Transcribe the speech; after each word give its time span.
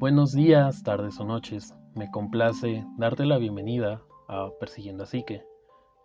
Buenos 0.00 0.32
días, 0.32 0.82
tardes 0.82 1.20
o 1.20 1.26
noches. 1.26 1.74
Me 1.94 2.10
complace 2.10 2.86
darte 2.96 3.26
la 3.26 3.36
bienvenida 3.36 4.00
a 4.28 4.48
Persiguiendo 4.58 5.02
a 5.04 5.06
Psique, 5.06 5.44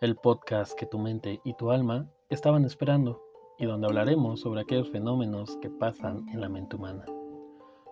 el 0.02 0.18
podcast 0.18 0.78
que 0.78 0.86
tu 0.86 1.00
mente 1.00 1.40
y 1.46 1.54
tu 1.54 1.72
alma 1.72 2.12
estaban 2.28 2.66
esperando 2.66 3.24
y 3.58 3.66
donde 3.66 3.88
hablaremos 3.88 4.42
sobre 4.42 4.60
aquellos 4.60 4.90
fenómenos 4.90 5.56
que 5.62 5.70
pasan 5.70 6.28
en 6.28 6.42
la 6.42 6.50
mente 6.50 6.76
humana. 6.76 7.06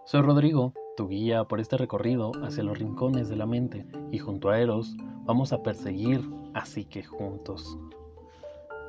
Soy 0.03 0.23
Rodrigo, 0.23 0.73
tu 0.97 1.07
guía 1.07 1.45
por 1.45 1.61
este 1.61 1.77
recorrido 1.77 2.33
hacia 2.43 2.65
los 2.65 2.77
rincones 2.77 3.29
de 3.29 3.37
la 3.37 3.45
mente 3.45 3.87
y 4.11 4.19
junto 4.19 4.49
a 4.49 4.59
Eros 4.59 4.97
vamos 5.23 5.53
a 5.53 5.63
perseguir 5.63 6.19
a 6.53 6.65
Psique 6.65 7.05
juntos. 7.05 7.77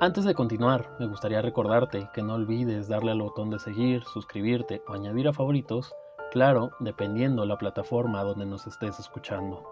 Antes 0.00 0.24
de 0.24 0.34
continuar, 0.34 0.96
me 0.98 1.06
gustaría 1.06 1.40
recordarte 1.42 2.08
que 2.12 2.24
no 2.24 2.34
olvides 2.34 2.88
darle 2.88 3.12
al 3.12 3.22
botón 3.22 3.50
de 3.50 3.60
seguir, 3.60 4.02
suscribirte 4.02 4.82
o 4.88 4.94
añadir 4.94 5.28
a 5.28 5.32
favoritos 5.32 5.94
claro, 6.34 6.72
dependiendo 6.80 7.46
la 7.46 7.56
plataforma 7.56 8.24
donde 8.24 8.44
nos 8.44 8.66
estés 8.66 8.98
escuchando, 8.98 9.62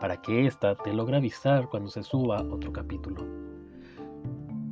para 0.00 0.22
que 0.22 0.46
ésta 0.46 0.74
te 0.74 0.94
logre 0.94 1.18
avisar 1.18 1.68
cuando 1.68 1.90
se 1.90 2.02
suba 2.02 2.42
otro 2.50 2.72
capítulo. 2.72 3.22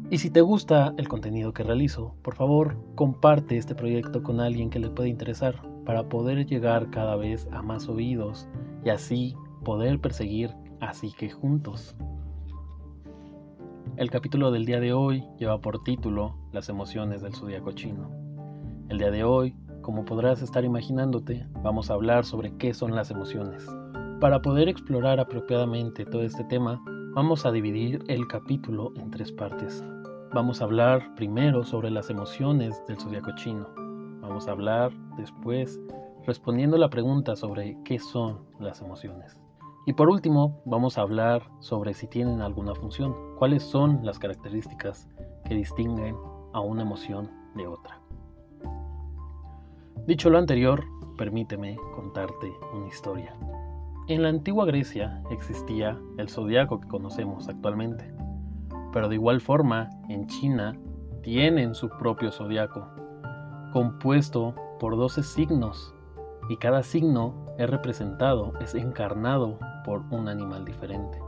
Y 0.08 0.16
si 0.16 0.30
te 0.30 0.40
gusta 0.40 0.94
el 0.96 1.06
contenido 1.06 1.52
que 1.52 1.62
realizo, 1.62 2.14
por 2.22 2.34
favor, 2.34 2.78
comparte 2.94 3.58
este 3.58 3.74
proyecto 3.74 4.22
con 4.22 4.40
alguien 4.40 4.70
que 4.70 4.78
le 4.78 4.88
pueda 4.88 5.06
interesar 5.06 5.60
para 5.84 6.08
poder 6.08 6.46
llegar 6.46 6.88
cada 6.88 7.14
vez 7.14 7.46
a 7.52 7.60
más 7.60 7.90
oídos 7.90 8.48
y 8.82 8.88
así 8.88 9.36
poder 9.64 10.00
perseguir 10.00 10.50
así 10.80 11.12
que 11.12 11.28
juntos. 11.28 11.94
El 13.98 14.10
capítulo 14.10 14.50
del 14.50 14.64
día 14.64 14.80
de 14.80 14.94
hoy 14.94 15.22
lleva 15.38 15.60
por 15.60 15.84
título 15.84 16.38
Las 16.52 16.70
emociones 16.70 17.20
del 17.20 17.34
zodiaco 17.34 17.72
chino. 17.72 18.10
El 18.88 18.96
día 18.96 19.10
de 19.10 19.24
hoy 19.24 19.54
como 19.84 20.06
podrás 20.06 20.40
estar 20.40 20.64
imaginándote, 20.64 21.46
vamos 21.62 21.90
a 21.90 21.94
hablar 21.94 22.24
sobre 22.24 22.56
qué 22.56 22.72
son 22.72 22.96
las 22.96 23.10
emociones. 23.10 23.68
Para 24.18 24.40
poder 24.40 24.66
explorar 24.66 25.20
apropiadamente 25.20 26.06
todo 26.06 26.22
este 26.22 26.42
tema, 26.44 26.82
vamos 27.14 27.44
a 27.44 27.52
dividir 27.52 28.02
el 28.08 28.26
capítulo 28.26 28.92
en 28.96 29.10
tres 29.10 29.30
partes. 29.30 29.84
Vamos 30.32 30.60
a 30.60 30.64
hablar 30.64 31.14
primero 31.16 31.64
sobre 31.64 31.90
las 31.90 32.08
emociones 32.08 32.82
del 32.88 32.98
zodiaco 32.98 33.32
chino. 33.36 33.68
Vamos 34.22 34.48
a 34.48 34.52
hablar 34.52 34.90
después 35.18 35.78
respondiendo 36.26 36.78
la 36.78 36.88
pregunta 36.88 37.36
sobre 37.36 37.76
qué 37.84 37.98
son 37.98 38.40
las 38.58 38.80
emociones. 38.80 39.38
Y 39.84 39.92
por 39.92 40.08
último, 40.08 40.62
vamos 40.64 40.96
a 40.96 41.02
hablar 41.02 41.42
sobre 41.60 41.92
si 41.92 42.06
tienen 42.06 42.40
alguna 42.40 42.74
función, 42.74 43.14
cuáles 43.38 43.62
son 43.62 44.00
las 44.02 44.18
características 44.18 45.10
que 45.44 45.54
distinguen 45.54 46.16
a 46.54 46.60
una 46.60 46.82
emoción 46.82 47.30
de 47.54 47.66
otra. 47.66 48.03
Dicho 50.06 50.28
lo 50.28 50.38
anterior, 50.38 50.84
permíteme 51.16 51.76
contarte 51.94 52.52
una 52.74 52.88
historia. 52.88 53.34
En 54.06 54.22
la 54.22 54.28
antigua 54.28 54.66
Grecia 54.66 55.22
existía 55.30 55.98
el 56.18 56.28
zodiaco 56.28 56.80
que 56.80 56.88
conocemos 56.88 57.48
actualmente, 57.48 58.12
pero 58.92 59.08
de 59.08 59.14
igual 59.14 59.40
forma 59.40 59.88
en 60.10 60.26
China 60.26 60.78
tienen 61.22 61.74
su 61.74 61.88
propio 61.88 62.30
zodiaco, 62.30 62.86
compuesto 63.72 64.54
por 64.78 64.96
12 64.96 65.22
signos, 65.22 65.94
y 66.50 66.58
cada 66.58 66.82
signo 66.82 67.34
es 67.56 67.70
representado, 67.70 68.52
es 68.60 68.74
encarnado 68.74 69.58
por 69.86 70.02
un 70.10 70.28
animal 70.28 70.66
diferente. 70.66 71.18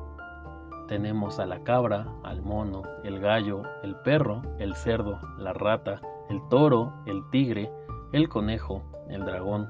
Tenemos 0.87 1.39
a 1.39 1.47
la 1.47 1.65
cabra, 1.65 2.07
al 2.23 2.43
mono, 2.43 2.83
el 3.05 3.21
gallo, 3.21 3.63
el 3.83 3.97
perro, 3.97 4.43
el 4.59 4.75
cerdo, 4.77 5.19
la 5.39 5.55
rata, 5.55 6.01
el 6.29 6.41
toro, 6.49 6.93
el 7.07 7.23
tigre, 7.31 7.73
el 8.13 8.29
conejo, 8.29 8.83
el 9.09 9.25
dragón, 9.25 9.69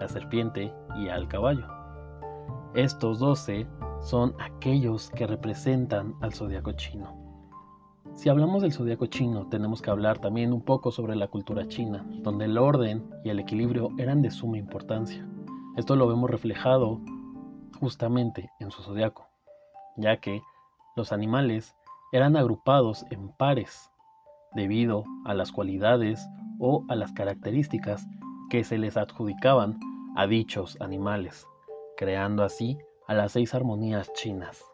la 0.00 0.08
serpiente 0.08 0.72
y 0.96 1.08
al 1.08 1.28
caballo. 1.28 1.66
Estos 2.74 3.18
doce 3.18 3.66
son 4.00 4.34
aquellos 4.38 5.10
que 5.10 5.26
representan 5.26 6.14
al 6.20 6.32
zodiaco 6.32 6.72
chino. 6.72 7.16
Si 8.12 8.28
hablamos 8.28 8.62
del 8.62 8.72
zodiaco 8.72 9.06
chino, 9.06 9.46
tenemos 9.48 9.80
que 9.80 9.90
hablar 9.90 10.18
también 10.18 10.52
un 10.52 10.62
poco 10.62 10.90
sobre 10.90 11.14
la 11.16 11.28
cultura 11.28 11.68
china, 11.68 12.04
donde 12.22 12.46
el 12.46 12.58
orden 12.58 13.08
y 13.24 13.30
el 13.30 13.38
equilibrio 13.38 13.90
eran 13.98 14.22
de 14.22 14.30
suma 14.30 14.58
importancia. 14.58 15.26
Esto 15.76 15.94
lo 15.94 16.08
vemos 16.08 16.30
reflejado 16.30 17.00
justamente 17.80 18.50
en 18.60 18.70
su 18.70 18.82
zodiaco, 18.82 19.28
ya 19.96 20.18
que 20.20 20.42
los 20.96 21.12
animales 21.12 21.76
eran 22.12 22.36
agrupados 22.36 23.04
en 23.10 23.28
pares 23.28 23.90
debido 24.54 25.04
a 25.24 25.34
las 25.34 25.52
cualidades 25.52 26.26
o 26.58 26.84
a 26.88 26.94
las 26.94 27.12
características 27.12 28.06
que 28.50 28.64
se 28.64 28.78
les 28.78 28.96
adjudicaban 28.96 29.78
a 30.16 30.26
dichos 30.26 30.76
animales, 30.80 31.46
creando 31.96 32.42
así 32.42 32.78
a 33.06 33.14
las 33.14 33.32
seis 33.32 33.54
armonías 33.54 34.12
chinas. 34.14 34.64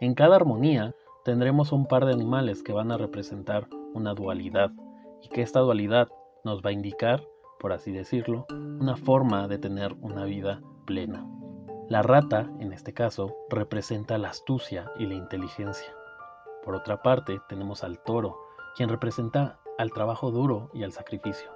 En 0.00 0.14
cada 0.14 0.36
armonía 0.36 0.94
tendremos 1.24 1.72
un 1.72 1.86
par 1.86 2.04
de 2.04 2.12
animales 2.12 2.62
que 2.62 2.72
van 2.72 2.92
a 2.92 2.98
representar 2.98 3.68
una 3.94 4.14
dualidad 4.14 4.70
y 5.22 5.28
que 5.28 5.42
esta 5.42 5.60
dualidad 5.60 6.08
nos 6.44 6.60
va 6.62 6.70
a 6.70 6.74
indicar, 6.74 7.22
por 7.58 7.72
así 7.72 7.92
decirlo, 7.92 8.46
una 8.50 8.96
forma 8.96 9.48
de 9.48 9.58
tener 9.58 9.94
una 10.00 10.24
vida 10.24 10.60
plena. 10.84 11.26
La 11.88 12.02
rata, 12.02 12.50
en 12.60 12.72
este 12.72 12.92
caso, 12.92 13.34
representa 13.50 14.18
la 14.18 14.30
astucia 14.30 14.90
y 14.98 15.06
la 15.06 15.14
inteligencia. 15.14 15.94
Por 16.62 16.74
otra 16.74 17.02
parte, 17.02 17.40
tenemos 17.48 17.84
al 17.84 17.98
toro, 18.02 18.38
quien 18.76 18.88
representa 18.88 19.58
al 19.78 19.90
trabajo 19.90 20.30
duro 20.30 20.70
y 20.72 20.82
al 20.82 20.92
sacrificio. 20.92 21.50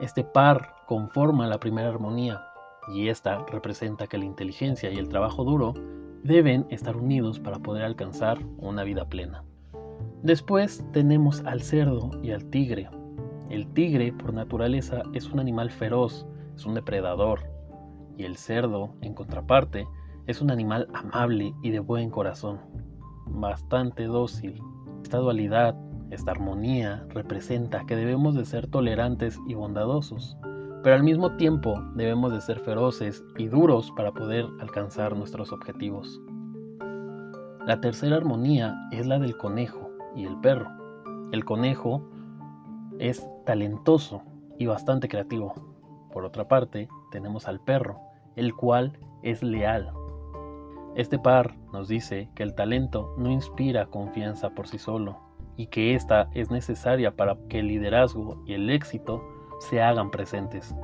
Este 0.00 0.24
par 0.24 0.74
conforma 0.86 1.46
la 1.46 1.58
primera 1.58 1.88
armonía 1.88 2.44
y 2.88 3.08
esta 3.08 3.44
representa 3.46 4.06
que 4.06 4.18
la 4.18 4.24
inteligencia 4.24 4.90
y 4.90 4.96
el 4.96 5.08
trabajo 5.08 5.44
duro 5.44 5.74
deben 6.22 6.66
estar 6.70 6.96
unidos 6.96 7.38
para 7.38 7.58
poder 7.58 7.82
alcanzar 7.82 8.38
una 8.58 8.84
vida 8.84 9.08
plena. 9.08 9.44
Después 10.22 10.84
tenemos 10.92 11.44
al 11.44 11.62
cerdo 11.62 12.10
y 12.22 12.32
al 12.32 12.44
tigre. 12.46 12.88
El 13.50 13.72
tigre 13.72 14.12
por 14.12 14.34
naturaleza 14.34 15.02
es 15.12 15.30
un 15.30 15.40
animal 15.40 15.70
feroz, 15.70 16.26
es 16.54 16.66
un 16.66 16.74
depredador, 16.74 17.40
y 18.16 18.24
el 18.24 18.36
cerdo, 18.36 18.94
en 19.00 19.14
contraparte, 19.14 19.86
es 20.26 20.42
un 20.42 20.50
animal 20.50 20.88
amable 20.92 21.54
y 21.62 21.70
de 21.70 21.78
buen 21.78 22.10
corazón, 22.10 22.60
bastante 23.26 24.04
dócil. 24.04 24.60
Esta 25.02 25.18
dualidad 25.18 25.74
esta 26.10 26.30
armonía 26.30 27.06
representa 27.10 27.84
que 27.86 27.96
debemos 27.96 28.34
de 28.34 28.44
ser 28.44 28.66
tolerantes 28.66 29.38
y 29.46 29.54
bondadosos, 29.54 30.36
pero 30.82 30.96
al 30.96 31.02
mismo 31.02 31.36
tiempo 31.36 31.82
debemos 31.94 32.32
de 32.32 32.40
ser 32.40 32.60
feroces 32.60 33.24
y 33.36 33.46
duros 33.48 33.92
para 33.96 34.12
poder 34.12 34.46
alcanzar 34.60 35.16
nuestros 35.16 35.52
objetivos. 35.52 36.20
La 37.66 37.80
tercera 37.80 38.16
armonía 38.16 38.74
es 38.92 39.06
la 39.06 39.18
del 39.18 39.36
conejo 39.36 39.90
y 40.16 40.24
el 40.24 40.38
perro. 40.40 40.70
El 41.32 41.44
conejo 41.44 42.08
es 42.98 43.28
talentoso 43.44 44.22
y 44.58 44.66
bastante 44.66 45.08
creativo. 45.08 45.54
Por 46.10 46.24
otra 46.24 46.48
parte, 46.48 46.88
tenemos 47.10 47.46
al 47.46 47.60
perro, 47.60 48.00
el 48.36 48.54
cual 48.54 48.98
es 49.22 49.42
leal. 49.42 49.92
Este 50.94 51.18
par 51.18 51.54
nos 51.72 51.88
dice 51.88 52.30
que 52.34 52.42
el 52.42 52.54
talento 52.54 53.14
no 53.18 53.30
inspira 53.30 53.86
confianza 53.86 54.50
por 54.50 54.66
sí 54.66 54.78
solo, 54.78 55.27
y 55.58 55.66
que 55.66 55.94
ésta 55.94 56.30
es 56.32 56.50
necesaria 56.50 57.14
para 57.14 57.36
que 57.48 57.58
el 57.58 57.66
liderazgo 57.66 58.40
y 58.46 58.54
el 58.54 58.70
éxito 58.70 59.22
se 59.58 59.82
hagan 59.82 60.10
presentes. 60.10 60.74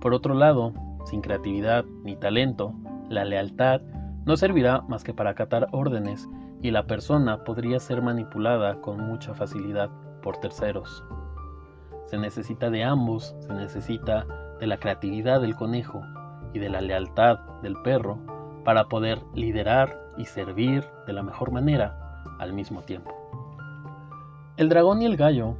Por 0.00 0.12
otro 0.12 0.34
lado, 0.34 0.74
sin 1.06 1.22
creatividad 1.22 1.86
ni 2.04 2.14
talento, 2.14 2.74
la 3.08 3.24
lealtad 3.24 3.80
no 4.26 4.36
servirá 4.36 4.82
más 4.82 5.04
que 5.04 5.14
para 5.14 5.30
acatar 5.30 5.68
órdenes 5.72 6.28
y 6.60 6.70
la 6.70 6.86
persona 6.86 7.44
podría 7.44 7.80
ser 7.80 8.02
manipulada 8.02 8.80
con 8.82 9.00
mucha 9.00 9.34
facilidad 9.34 9.90
por 10.22 10.36
terceros. 10.36 11.02
Se 12.04 12.18
necesita 12.18 12.68
de 12.68 12.84
ambos, 12.84 13.34
se 13.40 13.54
necesita 13.54 14.26
de 14.60 14.66
la 14.66 14.76
creatividad 14.76 15.40
del 15.40 15.56
conejo 15.56 16.02
y 16.52 16.58
de 16.58 16.68
la 16.68 16.82
lealtad 16.82 17.38
del 17.62 17.76
perro 17.82 18.18
para 18.64 18.84
poder 18.84 19.22
liderar 19.34 19.98
y 20.18 20.26
servir 20.26 20.84
de 21.06 21.14
la 21.14 21.22
mejor 21.22 21.52
manera 21.52 22.22
al 22.38 22.52
mismo 22.52 22.82
tiempo. 22.82 23.23
El 24.56 24.68
dragón 24.68 25.02
y 25.02 25.06
el 25.06 25.16
gallo 25.16 25.56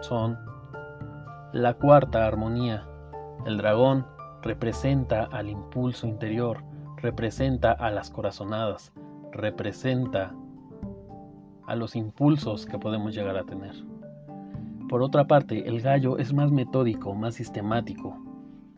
son 0.00 0.38
la 1.52 1.74
cuarta 1.74 2.26
armonía. 2.26 2.86
El 3.44 3.58
dragón 3.58 4.06
representa 4.40 5.24
al 5.24 5.50
impulso 5.50 6.06
interior, 6.06 6.64
representa 6.96 7.72
a 7.72 7.90
las 7.90 8.08
corazonadas, 8.08 8.94
representa 9.30 10.34
a 11.66 11.76
los 11.76 11.96
impulsos 11.96 12.64
que 12.64 12.78
podemos 12.78 13.14
llegar 13.14 13.36
a 13.36 13.44
tener. 13.44 13.74
Por 14.88 15.02
otra 15.02 15.26
parte, 15.26 15.68
el 15.68 15.82
gallo 15.82 16.16
es 16.16 16.32
más 16.32 16.50
metódico, 16.50 17.14
más 17.14 17.34
sistemático. 17.34 18.16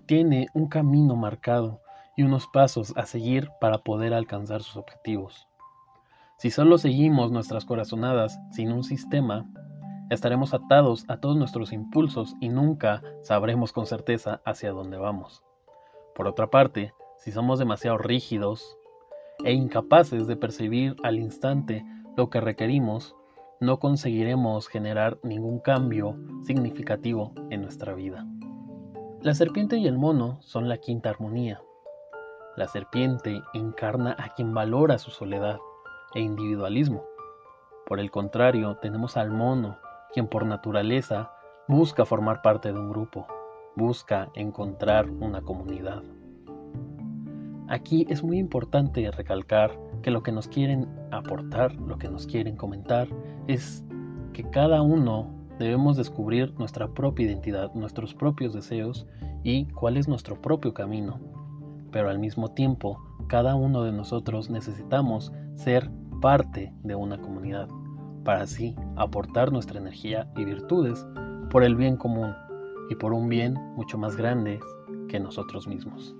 Tiene 0.07 0.49
un 0.55 0.67
camino 0.67 1.15
marcado 1.15 1.81
y 2.17 2.25
unos 2.25 2.49
pasos 2.49 2.93
a 2.97 3.07
seguir 3.07 3.49
para 3.61 3.79
poder 3.79 4.13
alcanzar 4.13 4.63
sus 4.63 4.77
objetivos. 4.77 5.47
Si 6.39 6.51
solo 6.51 6.77
seguimos 6.77 7.33
nuestras 7.33 7.65
corazonadas 7.65 8.39
sin 8.51 8.71
un 8.71 8.85
sistema, 8.85 9.47
estaremos 10.11 10.53
atados 10.53 11.07
a 11.09 11.17
todos 11.17 11.35
nuestros 11.35 11.73
impulsos 11.73 12.35
y 12.43 12.51
nunca 12.51 13.03
sabremos 13.23 13.73
con 13.73 13.87
certeza 13.87 14.43
hacia 14.45 14.73
dónde 14.73 14.99
vamos. 14.99 15.43
Por 16.15 16.27
otra 16.27 16.49
parte, 16.49 16.93
si 17.17 17.33
somos 17.33 17.59
demasiado 17.59 17.97
rígidos 17.97 18.77
e 19.45 19.53
incapaces 19.53 20.27
de 20.27 20.37
percibir 20.37 20.95
al 21.03 21.19
instante 21.19 21.87
lo 22.19 22.29
que 22.29 22.43
requerimos, 22.43 23.17
no 23.59 23.79
conseguiremos 23.79 24.69
generar 24.69 25.19
ningún 25.23 25.59
cambio 25.59 26.19
significativo 26.45 27.33
en 27.49 27.63
nuestra 27.63 27.95
vida. 27.95 28.27
La 29.23 29.33
serpiente 29.33 29.79
y 29.79 29.87
el 29.87 29.97
mono 29.97 30.37
son 30.43 30.69
la 30.69 30.77
quinta 30.77 31.09
armonía. 31.09 31.63
La 32.57 32.69
serpiente 32.69 33.41
encarna 33.55 34.15
a 34.19 34.35
quien 34.35 34.53
valora 34.53 34.99
su 34.99 35.11
soledad 35.11 35.59
e 36.17 36.21
individualismo. 36.21 37.05
Por 37.87 38.01
el 38.01 38.11
contrario, 38.11 38.79
tenemos 38.81 39.19
al 39.19 39.31
mono, 39.31 39.77
quien 40.15 40.27
por 40.27 40.47
naturaleza 40.47 41.31
busca 41.69 42.07
formar 42.07 42.41
parte 42.41 42.73
de 42.73 42.79
un 42.79 42.89
grupo, 42.89 43.27
busca 43.77 44.31
encontrar 44.35 45.11
una 45.11 45.43
comunidad. 45.43 46.03
Aquí 47.69 48.07
es 48.09 48.23
muy 48.23 48.39
importante 48.39 49.11
recalcar 49.11 49.79
que 50.03 50.11
lo 50.11 50.23
que 50.23 50.33
nos 50.33 50.49
quieren 50.49 50.89
aportar, 51.11 51.75
lo 51.75 51.99
que 51.99 52.09
nos 52.09 52.27
quieren 52.27 52.57
comentar, 52.57 53.09
es 53.47 53.85
que 54.33 54.49
cada 54.49 54.81
uno 54.81 55.29
debemos 55.59 55.99
descubrir 55.99 56.55
nuestra 56.59 56.89
propia 56.89 57.27
identidad, 57.27 57.75
nuestros 57.75 58.15
propios 58.15 58.55
deseos 58.55 59.07
y 59.43 59.67
cuál 59.67 59.99
es 59.99 60.09
nuestro 60.09 60.41
propio 60.41 60.73
camino. 60.73 61.21
Pero 61.91 62.09
al 62.09 62.19
mismo 62.19 62.53
tiempo, 62.53 63.03
cada 63.27 63.55
uno 63.55 63.83
de 63.83 63.93
nosotros 63.93 64.49
necesitamos 64.49 65.33
ser 65.57 65.91
parte 66.21 66.73
de 66.83 66.95
una 66.95 67.19
comunidad, 67.19 67.69
para 68.25 68.43
así 68.43 68.75
aportar 68.97 69.53
nuestra 69.53 69.79
energía 69.79 70.31
y 70.37 70.45
virtudes 70.45 71.07
por 71.51 71.63
el 71.63 71.77
bien 71.77 71.97
común 71.97 72.35
y 72.91 72.95
por 72.95 73.13
un 73.13 73.29
bien 73.29 73.55
mucho 73.77 73.99
más 73.99 74.17
grande 74.17 74.61
que 75.09 75.21
nosotros 75.21 75.67
mismos. 75.67 76.15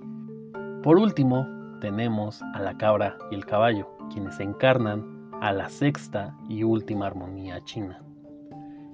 Por 0.83 0.97
último, 0.97 1.47
tenemos 1.81 2.41
a 2.53 2.61
la 2.61 2.77
cabra 2.77 3.17
y 3.31 3.35
el 3.35 3.45
caballo, 3.45 3.87
quienes 4.11 4.39
encarnan 4.39 5.31
a 5.41 5.51
la 5.51 5.69
sexta 5.69 6.35
y 6.49 6.63
última 6.63 7.07
armonía 7.07 7.63
china. 7.65 8.01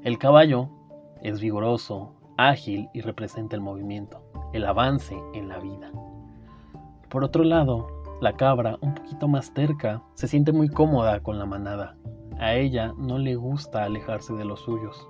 El 0.04 0.18
caballo 0.18 0.70
es 1.22 1.40
vigoroso, 1.40 2.14
ágil 2.38 2.90
y 2.94 3.02
representa 3.02 3.56
el 3.56 3.62
movimiento, 3.62 4.22
el 4.54 4.66
avance 4.66 5.16
en 5.34 5.48
la 5.48 5.60
vida. 5.60 5.92
Por 7.10 7.24
otro 7.24 7.44
lado, 7.44 7.88
la 8.22 8.34
cabra, 8.34 8.78
un 8.82 8.94
poquito 8.94 9.28
más 9.28 9.54
terca, 9.54 10.02
se 10.14 10.28
siente 10.28 10.52
muy 10.52 10.70
cómoda 10.70 11.20
con 11.22 11.40
la 11.40 11.46
manada. 11.46 11.98
A 12.40 12.56
ella 12.56 12.94
no 12.98 13.18
le 13.18 13.36
gusta 13.36 13.84
alejarse 13.84 14.34
de 14.34 14.46
los 14.46 14.62
suyos 14.62 15.08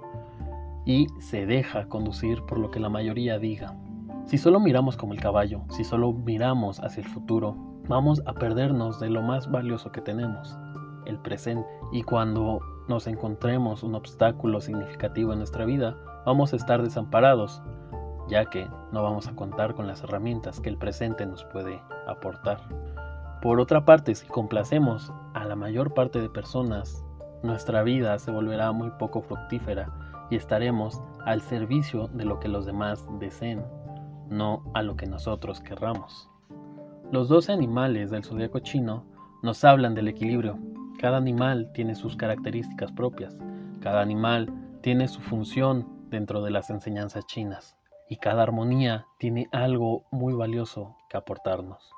y 0.86 1.08
se 1.20 1.46
deja 1.46 1.88
conducir 1.88 2.44
por 2.44 2.58
lo 2.58 2.72
que 2.72 2.80
la 2.80 2.90
mayoría 2.90 3.40
diga. 3.40 3.78
Si 4.26 4.38
solo 4.38 4.60
miramos 4.60 4.98
como 4.98 5.14
el 5.14 5.20
caballo, 5.20 5.62
si 5.70 5.84
solo 5.84 6.14
miramos 6.14 6.80
hacia 6.80 7.02
el 7.02 7.10
futuro, 7.10 7.56
vamos 7.88 8.22
a 8.26 8.34
perdernos 8.34 9.00
de 9.00 9.10
lo 9.10 9.22
más 9.22 9.50
valioso 9.50 9.92
que 9.92 10.02
tenemos, 10.02 10.58
el 11.06 11.20
presente. 11.20 11.68
Y 11.92 12.04
cuando 12.04 12.60
nos 12.88 13.08
encontremos 13.08 13.84
un 13.84 13.96
obstáculo 13.96 14.62
significativo 14.62 15.34
en 15.34 15.40
nuestra 15.40 15.66
vida, 15.66 15.98
vamos 16.26 16.54
a 16.54 16.56
estar 16.56 16.82
desamparados, 16.82 17.62
ya 18.28 18.46
que 18.46 18.68
no 18.92 19.04
vamos 19.04 19.28
a 19.28 19.36
contar 19.36 19.76
con 19.76 19.88
las 19.88 20.04
herramientas 20.04 20.60
que 20.60 20.70
el 20.70 20.78
presente 20.78 21.26
nos 21.26 21.44
puede 21.46 21.82
aportar. 22.08 22.62
Por 23.42 23.60
otra 23.60 23.86
parte, 23.86 24.16
si 24.16 24.26
complacemos 24.28 25.12
a 25.34 25.46
la 25.46 25.56
mayor 25.56 25.94
parte 25.94 26.22
de 26.22 26.30
personas, 26.30 27.04
nuestra 27.44 27.84
vida 27.84 28.18
se 28.18 28.32
volverá 28.32 28.72
muy 28.72 28.90
poco 28.92 29.22
fructífera 29.22 29.92
y 30.30 30.36
estaremos 30.36 31.02
al 31.26 31.42
servicio 31.42 32.08
de 32.08 32.26
lo 32.26 32.40
que 32.40 32.48
los 32.48 32.66
demás 32.66 33.06
deseen, 33.20 33.66
no 34.30 34.64
a 34.74 34.82
lo 34.82 34.96
que 34.96 35.08
nosotros 35.08 35.60
querramos. 35.60 36.30
Los 37.12 37.28
12 37.28 37.52
animales 37.52 38.12
del 38.12 38.24
zodiaco 38.24 38.60
chino 38.60 39.06
nos 39.42 39.64
hablan 39.66 39.94
del 39.94 40.08
equilibrio. 40.08 40.58
Cada 41.00 41.18
animal 41.18 41.70
tiene 41.74 41.96
sus 41.96 42.16
características 42.16 42.92
propias, 42.94 43.38
cada 43.82 44.02
animal 44.02 44.50
tiene 44.82 45.10
su 45.10 45.20
función 45.20 45.86
dentro 46.10 46.42
de 46.42 46.52
las 46.52 46.70
enseñanzas 46.70 47.26
chinas 47.26 47.76
y 48.14 48.18
cada 48.18 48.44
armonía 48.44 49.08
tiene 49.18 49.50
algo 49.52 50.04
muy 50.12 50.34
valioso 50.34 50.96
que 51.10 51.18
aportarnos. 51.18 51.92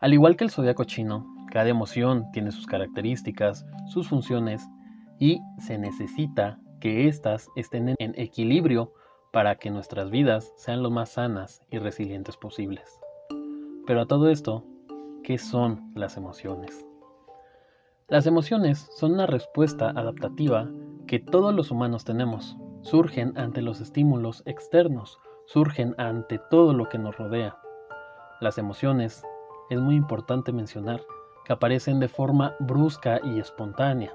Al 0.00 0.12
igual 0.12 0.36
que 0.36 0.44
el 0.44 0.50
zodiaco 0.50 0.84
chino, 0.84 1.26
cada 1.50 1.70
emoción 1.70 2.30
tiene 2.30 2.52
sus 2.52 2.66
características, 2.66 3.64
sus 3.88 4.06
funciones 4.06 4.68
y 5.18 5.40
se 5.58 5.78
necesita 5.78 6.58
que 6.78 7.08
éstas 7.08 7.48
estén 7.56 7.94
en 7.98 8.12
equilibrio 8.20 8.92
para 9.32 9.54
que 9.54 9.70
nuestras 9.70 10.10
vidas 10.10 10.52
sean 10.58 10.82
lo 10.82 10.90
más 10.90 11.12
sanas 11.12 11.62
y 11.70 11.78
resilientes 11.78 12.36
posibles. 12.36 13.00
Pero 13.86 14.02
a 14.02 14.06
todo 14.06 14.28
esto, 14.28 14.66
¿qué 15.24 15.38
son 15.38 15.90
las 15.94 16.18
emociones? 16.18 16.84
Las 18.08 18.26
emociones 18.26 18.90
son 18.98 19.12
una 19.12 19.24
respuesta 19.24 19.88
adaptativa 19.88 20.68
que 21.06 21.18
todos 21.18 21.54
los 21.54 21.70
humanos 21.70 22.04
tenemos. 22.04 22.58
Surgen 22.82 23.38
ante 23.38 23.62
los 23.62 23.80
estímulos 23.80 24.42
externos, 24.44 25.18
surgen 25.46 25.94
ante 25.98 26.38
todo 26.38 26.72
lo 26.72 26.88
que 26.88 26.98
nos 26.98 27.16
rodea. 27.16 27.58
Las 28.40 28.58
emociones, 28.58 29.24
es 29.70 29.80
muy 29.80 29.96
importante 29.96 30.52
mencionar, 30.52 31.00
que 31.44 31.52
aparecen 31.52 32.00
de 32.00 32.08
forma 32.08 32.54
brusca 32.60 33.20
y 33.22 33.38
espontánea 33.38 34.12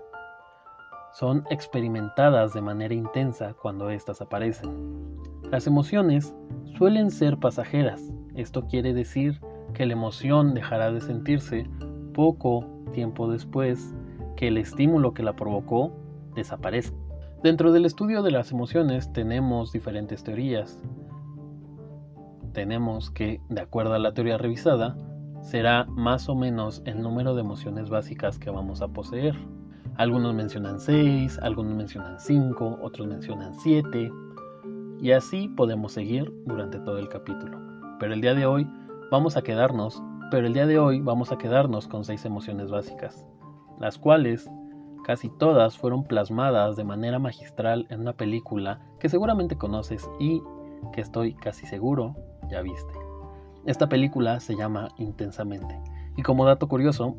son 1.17 1.45
experimentadas 1.49 2.53
de 2.53 2.61
manera 2.61 2.93
intensa 2.93 3.55
cuando 3.59 3.89
éstas 3.89 4.21
aparecen. 4.21 5.17
Las 5.49 5.65
emociones 5.65 6.35
suelen 6.77 7.09
ser 7.09 7.37
pasajeras. 7.37 8.13
Esto 8.35 8.67
quiere 8.67 8.93
decir 8.93 9.41
que 9.73 9.87
la 9.87 9.93
emoción 9.93 10.53
dejará 10.53 10.91
de 10.91 11.01
sentirse 11.01 11.67
poco 12.13 12.67
tiempo 12.93 13.31
después 13.31 13.95
que 14.35 14.49
el 14.49 14.59
estímulo 14.59 15.15
que 15.15 15.23
la 15.23 15.35
provocó 15.35 15.91
desaparezca. 16.35 16.95
Dentro 17.41 17.71
del 17.71 17.85
estudio 17.85 18.21
de 18.21 18.29
las 18.29 18.51
emociones 18.51 19.11
tenemos 19.11 19.71
diferentes 19.71 20.23
teorías. 20.23 20.79
Tenemos 22.57 23.11
que, 23.11 23.39
de 23.49 23.61
acuerdo 23.61 23.93
a 23.93 23.99
la 23.99 24.15
teoría 24.15 24.39
revisada, 24.39 24.97
será 25.41 25.85
más 25.85 26.27
o 26.27 26.33
menos 26.33 26.81
el 26.85 27.03
número 27.03 27.35
de 27.35 27.41
emociones 27.41 27.91
básicas 27.91 28.39
que 28.39 28.49
vamos 28.49 28.81
a 28.81 28.87
poseer. 28.87 29.35
Algunos 29.95 30.33
mencionan 30.33 30.79
6, 30.79 31.37
algunos 31.43 31.75
mencionan 31.75 32.19
5, 32.19 32.79
otros 32.81 33.05
mencionan 33.05 33.53
7. 33.53 34.11
Y 34.99 35.11
así 35.11 35.49
podemos 35.49 35.91
seguir 35.91 36.33
durante 36.47 36.79
todo 36.79 36.97
el 36.97 37.09
capítulo. 37.09 37.59
Pero 37.99 38.15
el 38.15 38.21
día 38.21 38.33
de 38.33 38.47
hoy 38.47 38.67
vamos 39.11 39.37
a 39.37 39.43
quedarnos, 39.43 40.01
pero 40.31 40.47
el 40.47 40.53
día 40.53 40.65
de 40.65 40.79
hoy 40.79 40.99
vamos 40.99 41.31
a 41.31 41.37
quedarnos 41.37 41.87
con 41.87 42.05
6 42.05 42.25
emociones 42.25 42.71
básicas, 42.71 43.23
las 43.79 43.99
cuales 43.99 44.49
casi 45.03 45.29
todas 45.29 45.77
fueron 45.77 46.05
plasmadas 46.05 46.75
de 46.75 46.85
manera 46.85 47.19
magistral 47.19 47.85
en 47.91 47.99
una 47.99 48.13
película 48.13 48.81
que 48.99 49.09
seguramente 49.09 49.59
conoces 49.59 50.09
y 50.19 50.41
que 50.91 51.01
estoy 51.01 51.35
casi 51.35 51.67
seguro 51.67 52.15
ya 52.49 52.61
viste. 52.61 52.93
Esta 53.65 53.89
película 53.89 54.39
se 54.39 54.55
llama 54.55 54.89
Intensamente. 54.97 55.79
Y 56.15 56.23
como 56.23 56.45
dato 56.45 56.67
curioso, 56.67 57.15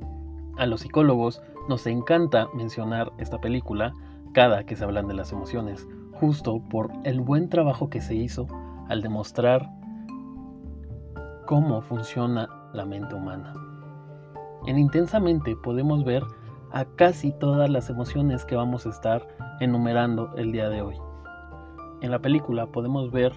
a 0.57 0.67
los 0.67 0.81
psicólogos 0.81 1.43
nos 1.69 1.87
encanta 1.87 2.49
mencionar 2.55 3.13
esta 3.19 3.41
película 3.41 3.93
cada 4.33 4.65
que 4.65 4.77
se 4.77 4.85
hablan 4.85 5.09
de 5.09 5.15
las 5.15 5.33
emociones, 5.33 5.87
justo 6.15 6.61
por 6.71 6.91
el 7.05 7.21
buen 7.21 7.49
trabajo 7.49 7.91
que 7.91 8.01
se 8.01 8.15
hizo 8.15 8.47
al 8.89 9.03
demostrar 9.03 9.71
cómo 11.47 11.81
funciona 11.83 12.49
la 12.73 12.85
mente 12.85 13.15
humana. 13.15 13.55
En 14.67 14.79
Intensamente 14.79 15.57
podemos 15.57 16.05
ver 16.05 16.25
a 16.73 16.85
casi 16.85 17.33
todas 17.33 17.71
las 17.71 17.89
emociones 17.89 18.45
que 18.45 18.57
vamos 18.57 18.87
a 18.87 18.91
estar 18.91 19.27
enumerando 19.61 20.35
el 20.37 20.53
día 20.53 20.69
de 20.69 20.83
hoy. 20.83 20.97
En 22.01 22.11
la 22.11 22.19
película 22.19 22.67
podemos 22.67 23.11
ver 23.11 23.33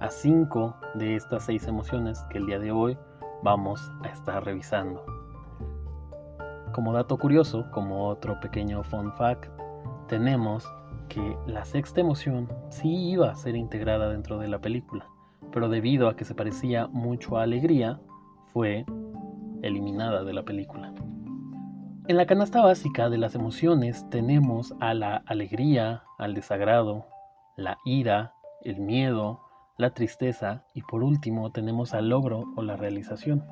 a 0.00 0.08
cinco 0.08 0.74
de 0.94 1.14
estas 1.14 1.44
seis 1.44 1.66
emociones 1.68 2.24
que 2.30 2.38
el 2.38 2.46
día 2.46 2.58
de 2.58 2.72
hoy 2.72 2.98
vamos 3.42 3.80
a 4.02 4.08
estar 4.08 4.44
revisando. 4.44 5.04
Como 6.72 6.92
dato 6.92 7.18
curioso, 7.18 7.66
como 7.70 8.08
otro 8.08 8.40
pequeño 8.40 8.82
fun 8.82 9.12
fact, 9.12 9.46
tenemos 10.08 10.66
que 11.08 11.36
la 11.46 11.64
sexta 11.64 12.00
emoción 12.00 12.48
sí 12.70 13.10
iba 13.10 13.30
a 13.30 13.34
ser 13.34 13.56
integrada 13.56 14.08
dentro 14.08 14.38
de 14.38 14.48
la 14.48 14.60
película, 14.60 15.06
pero 15.52 15.68
debido 15.68 16.08
a 16.08 16.16
que 16.16 16.24
se 16.24 16.34
parecía 16.34 16.86
mucho 16.86 17.36
a 17.36 17.42
alegría, 17.42 18.00
fue 18.52 18.86
eliminada 19.62 20.24
de 20.24 20.32
la 20.32 20.44
película. 20.44 20.94
En 22.08 22.16
la 22.16 22.26
canasta 22.26 22.62
básica 22.62 23.10
de 23.10 23.18
las 23.18 23.34
emociones 23.34 24.08
tenemos 24.10 24.74
a 24.80 24.94
la 24.94 25.16
alegría, 25.26 26.04
al 26.18 26.34
desagrado, 26.34 27.06
la 27.56 27.78
ira, 27.84 28.34
el 28.62 28.80
miedo, 28.80 29.49
la 29.80 29.90
tristeza 29.94 30.64
y 30.74 30.82
por 30.82 31.02
último 31.02 31.50
tenemos 31.52 31.94
al 31.94 32.10
logro 32.10 32.44
o 32.54 32.62
la 32.62 32.76
realización. 32.76 33.44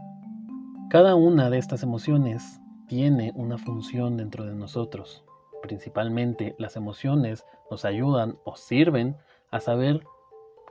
Cada 0.90 1.14
una 1.14 1.48
de 1.48 1.56
estas 1.58 1.82
emociones 1.82 2.60
tiene 2.86 3.32
una 3.34 3.56
función 3.56 4.18
dentro 4.18 4.44
de 4.44 4.54
nosotros. 4.54 5.24
Principalmente 5.62 6.54
las 6.58 6.76
emociones 6.76 7.46
nos 7.70 7.84
ayudan 7.84 8.36
o 8.44 8.56
sirven 8.56 9.16
a 9.50 9.60
saber 9.60 10.02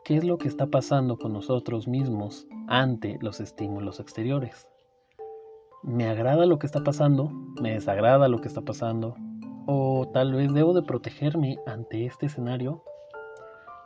qué 0.06 0.18
es 0.18 0.24
lo 0.24 0.38
que 0.38 0.48
está 0.48 0.68
pasando 0.68 1.18
con 1.18 1.34
nosotros 1.34 1.88
mismos 1.88 2.48
ante 2.68 3.18
los 3.22 3.40
estímulos 3.40 4.00
exteriores. 4.00 4.68
¿Me 5.82 6.08
agrada 6.08 6.46
lo 6.46 6.60
que 6.60 6.68
está 6.68 6.84
pasando? 6.84 7.32
¿Me 7.62 7.74
desagrada 7.74 8.28
lo 8.28 8.42
que 8.42 8.48
está 8.48 8.62
pasando? 8.62 9.16
¿O 9.66 10.08
tal 10.14 10.34
vez 10.34 10.54
debo 10.54 10.74
de 10.74 10.84
protegerme 10.84 11.58
ante 11.66 12.06
este 12.06 12.28
escenario? 12.28 12.84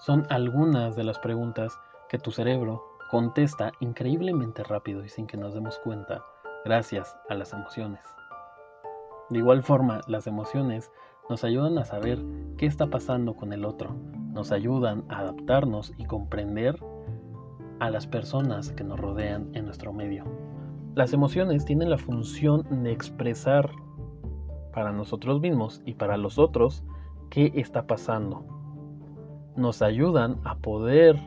Son 0.02 0.26
algunas 0.32 0.96
de 0.96 1.04
las 1.04 1.20
preguntas 1.20 1.80
que 2.10 2.18
tu 2.18 2.32
cerebro 2.32 2.84
contesta 3.12 3.72
increíblemente 3.82 4.64
rápido 4.64 5.06
y 5.06 5.10
sin 5.10 5.28
que 5.28 5.38
nos 5.38 5.54
demos 5.54 5.78
cuenta 5.78 6.26
gracias 6.66 7.16
a 7.30 7.36
las 7.36 7.54
emociones. 7.54 8.02
De 9.30 9.38
igual 9.38 9.62
forma, 9.62 10.02
las 10.08 10.26
emociones 10.26 10.92
nos 11.30 11.44
ayudan 11.44 11.78
a 11.78 11.86
saber 11.86 12.18
qué 12.58 12.66
está 12.66 12.88
pasando 12.88 13.36
con 13.36 13.54
el 13.54 13.64
otro, 13.64 13.96
nos 14.34 14.52
ayudan 14.52 15.06
a 15.08 15.20
adaptarnos 15.20 15.94
y 16.00 16.06
comprender 16.06 16.84
a 17.80 17.92
las 17.92 18.08
personas 18.08 18.72
que 18.72 18.84
nos 18.84 19.00
rodean 19.00 19.52
en 19.54 19.66
nuestro 19.66 19.94
medio. 19.94 20.26
Las 20.96 21.14
emociones 21.14 21.64
tienen 21.64 21.92
la 21.92 22.00
función 22.00 22.84
de 22.84 22.92
expresar 22.92 23.70
para 24.74 24.92
nosotros 24.92 25.42
mismos 25.42 25.84
y 25.86 25.94
para 25.94 26.18
los 26.18 26.40
otros 26.40 26.84
qué 27.30 27.52
está 27.54 27.86
pasando. 27.86 28.61
Nos 29.56 29.82
ayudan 29.82 30.38
a 30.46 30.56
poder 30.56 31.20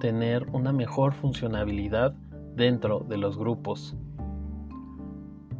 tener 0.00 0.48
una 0.52 0.72
mejor 0.72 1.14
funcionabilidad 1.14 2.12
dentro 2.56 3.00
de 3.00 3.18
los 3.18 3.38
grupos. 3.38 3.96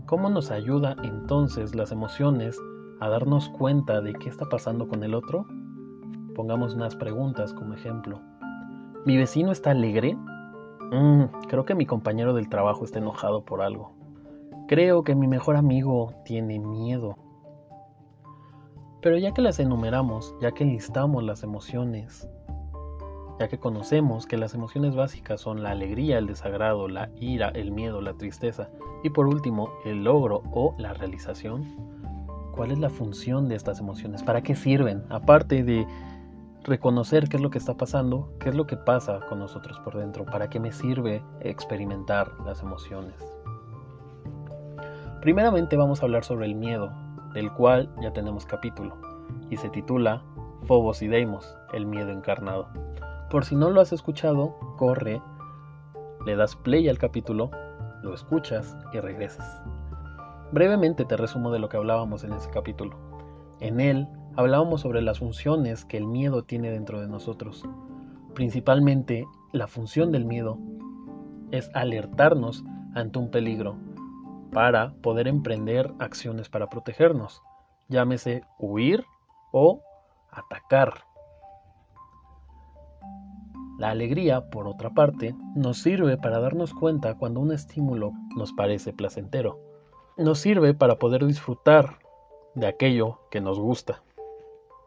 ¿Cómo 0.06 0.28
nos 0.28 0.50
ayuda 0.50 0.96
entonces 1.02 1.75
las 1.75 1.92
emociones 1.92 2.58
a 3.00 3.08
darnos 3.08 3.48
cuenta 3.50 4.00
de 4.00 4.14
qué 4.14 4.28
está 4.28 4.46
pasando 4.48 4.88
con 4.88 5.04
el 5.04 5.14
otro? 5.14 5.46
Pongamos 6.34 6.75
unas 6.75 6.96
preguntas 6.96 7.52
como 7.52 7.75
ejemplo. 7.75 8.20
¿Mi 9.04 9.16
vecino 9.16 9.52
está 9.52 9.70
alegre? 9.70 10.16
Mm, 10.90 11.25
creo 11.48 11.64
que 11.64 11.75
mi 11.75 11.87
compañero 11.87 12.34
del 12.34 12.48
trabajo 12.48 12.84
está 12.84 12.98
enojado 12.98 13.44
por 13.44 13.62
algo. 13.62 13.92
Creo 14.66 15.04
que 15.04 15.14
mi 15.14 15.28
mejor 15.28 15.56
amigo 15.56 16.14
tiene 16.25 16.58
miedo. 16.58 17.16
Pero 19.00 19.17
ya 19.17 19.33
que 19.33 19.43
las 19.43 19.61
enumeramos, 19.61 20.35
ya 20.40 20.52
que 20.52 20.64
listamos 20.64 21.23
las 21.23 21.43
emociones, 21.45 22.28
ya 23.38 23.47
que 23.49 23.59
conocemos 23.59 24.26
que 24.26 24.37
las 24.37 24.55
emociones 24.55 24.97
básicas 24.97 25.40
son 25.40 25.62
la 25.62 25.71
alegría, 25.71 26.19
el 26.19 26.26
desagrado, 26.26 26.88
la 26.88 27.09
ira, 27.21 27.50
el 27.50 27.71
miedo, 27.71 28.00
la 28.00 28.14
tristeza 28.14 28.69
y 29.05 29.11
por 29.11 29.28
último 29.28 29.71
el 29.85 30.02
logro 30.02 30.43
o 30.52 30.75
la 30.78 30.95
realización. 30.95 31.64
¿Cuál 32.57 32.73
es 32.73 32.78
la 32.78 32.90
función 32.90 33.49
de 33.49 33.55
estas 33.55 33.78
emociones? 33.78 34.25
¿Para 34.25 34.43
qué 34.43 34.57
sirven? 34.57 35.05
Aparte 35.11 35.62
de 35.62 35.87
reconocer 36.64 37.28
qué 37.28 37.37
es 37.37 37.43
lo 37.43 37.50
que 37.50 37.59
está 37.59 37.75
pasando, 37.75 38.33
qué 38.40 38.49
es 38.49 38.57
lo 38.57 38.67
que 38.67 38.76
pasa 38.76 39.21
con 39.28 39.38
nosotros 39.38 39.78
por 39.81 39.97
dentro, 39.97 40.25
para 40.25 40.50
qué 40.50 40.59
me 40.59 40.73
sirve 40.73 41.23
experimentar 41.40 42.33
las 42.45 42.62
emociones. 42.62 43.14
Primeramente 45.21 45.76
vamos 45.76 46.02
a 46.02 46.07
hablar 46.07 46.25
sobre 46.25 46.47
el 46.47 46.57
miedo, 46.57 46.93
del 47.38 47.52
cual 47.52 47.88
ya 48.02 48.12
tenemos 48.12 48.45
capítulo, 48.45 48.97
y 49.49 49.57
se 49.57 49.71
titula 49.71 50.25
Phobos 50.66 51.02
y 51.02 51.07
Deimos, 51.07 51.57
el 51.73 51.87
miedo 51.87 52.11
encarnado. 52.11 52.66
Por 53.30 53.45
si 53.45 53.54
no 53.54 53.71
lo 53.71 53.80
has 53.80 53.92
escuchado, 53.92 54.57
corre, 54.76 55.23
le 56.26 56.35
das 56.35 56.57
play 56.57 56.88
al 56.88 56.99
capítulo, 56.99 57.52
lo 58.02 58.12
escuchas 58.12 58.76
y 58.92 58.99
regresas. 58.99 59.62
Brevemente 60.50 61.04
te 61.04 61.16
resumo 61.16 61.52
de 61.52 61.61
lo 61.61 61.68
que 61.68 61.76
hablábamos 61.76 62.25
en 62.25 62.33
ese 62.33 62.50
capítulo. 62.50 62.97
En 63.61 63.78
él 63.78 64.09
hablábamos 64.35 64.80
sobre 64.80 65.00
las 65.00 65.21
funciones 65.21 65.85
que 65.85 65.97
el 65.97 66.09
miedo 66.09 66.42
tiene 66.42 66.73
dentro 66.73 67.00
de 67.00 67.07
nosotros. 67.07 67.64
Principalmente 68.35 69.26
la 69.52 69.68
función 69.68 70.11
del 70.11 70.25
miedo 70.25 70.59
es 71.52 71.71
alertarnos 71.73 72.64
ante 72.97 73.21
un 73.21 73.30
peligro 73.30 73.76
para 74.52 74.93
poder 75.02 75.28
emprender 75.28 75.93
acciones 75.99 76.49
para 76.49 76.69
protegernos, 76.69 77.43
llámese 77.88 78.43
huir 78.59 79.05
o 79.52 79.83
atacar. 80.31 81.05
La 83.78 83.90
alegría, 83.90 84.50
por 84.50 84.67
otra 84.67 84.90
parte, 84.90 85.37
nos 85.55 85.78
sirve 85.78 86.17
para 86.17 86.40
darnos 86.40 86.75
cuenta 86.75 87.14
cuando 87.14 87.40
un 87.40 87.52
estímulo 87.52 88.12
nos 88.37 88.52
parece 88.52 88.93
placentero. 88.93 89.61
Nos 90.17 90.40
sirve 90.40 90.75
para 90.75 90.99
poder 90.99 91.25
disfrutar 91.25 92.00
de 92.57 92.67
aquello 92.67 93.21
que 93.31 93.40
nos 93.40 93.61
gusta. 93.61 94.02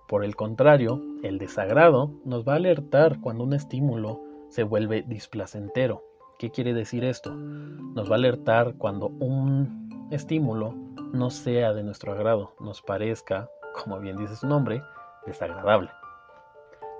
Por 0.09 0.25
el 0.25 0.35
contrario, 0.35 1.01
el 1.23 1.37
desagrado 1.37 2.11
nos 2.25 2.45
va 2.45 2.53
a 2.53 2.57
alertar 2.57 3.21
cuando 3.21 3.45
un 3.45 3.53
estímulo 3.53 4.19
se 4.49 4.63
vuelve 4.63 5.03
displacentero. 5.03 6.03
¿Qué 6.41 6.49
quiere 6.49 6.73
decir 6.73 7.03
esto? 7.03 7.35
Nos 7.35 8.09
va 8.09 8.13
a 8.13 8.17
alertar 8.17 8.73
cuando 8.79 9.09
un 9.09 10.09
estímulo 10.09 10.73
no 11.13 11.29
sea 11.29 11.71
de 11.71 11.83
nuestro 11.83 12.13
agrado, 12.13 12.55
nos 12.59 12.81
parezca, 12.81 13.47
como 13.75 13.99
bien 13.99 14.17
dice 14.17 14.35
su 14.35 14.47
nombre, 14.47 14.81
desagradable. 15.27 15.91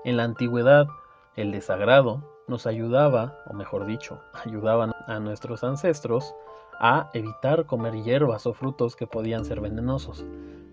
En 0.04 0.16
la 0.16 0.22
antigüedad, 0.22 0.86
el 1.34 1.50
desagrado 1.50 2.22
nos 2.46 2.68
ayudaba, 2.68 3.36
o 3.50 3.54
mejor 3.54 3.84
dicho, 3.84 4.20
ayudaban 4.46 4.92
a 5.08 5.18
nuestros 5.18 5.64
ancestros 5.64 6.32
a 6.78 7.10
evitar 7.12 7.66
comer 7.66 8.00
hierbas 8.00 8.46
o 8.46 8.52
frutos 8.52 8.94
que 8.94 9.08
podían 9.08 9.44
ser 9.44 9.60
venenosos. 9.60 10.24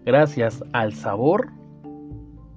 Gracias 0.06 0.64
al 0.74 0.94
sabor, 0.94 1.48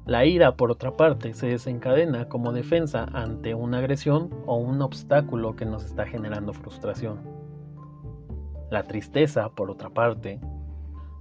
la 0.04 0.24
ira, 0.24 0.56
por 0.56 0.72
otra 0.72 0.96
parte, 0.96 1.32
se 1.32 1.46
desencadena 1.46 2.28
como 2.28 2.52
defensa 2.52 3.06
ante 3.12 3.54
una 3.54 3.78
agresión 3.78 4.30
o 4.46 4.56
un 4.56 4.82
obstáculo 4.82 5.54
que 5.54 5.64
nos 5.64 5.84
está 5.84 6.06
generando 6.06 6.52
frustración. 6.52 7.20
La 8.70 8.82
tristeza, 8.82 9.50
por 9.50 9.70
otra 9.70 9.90
parte, 9.90 10.40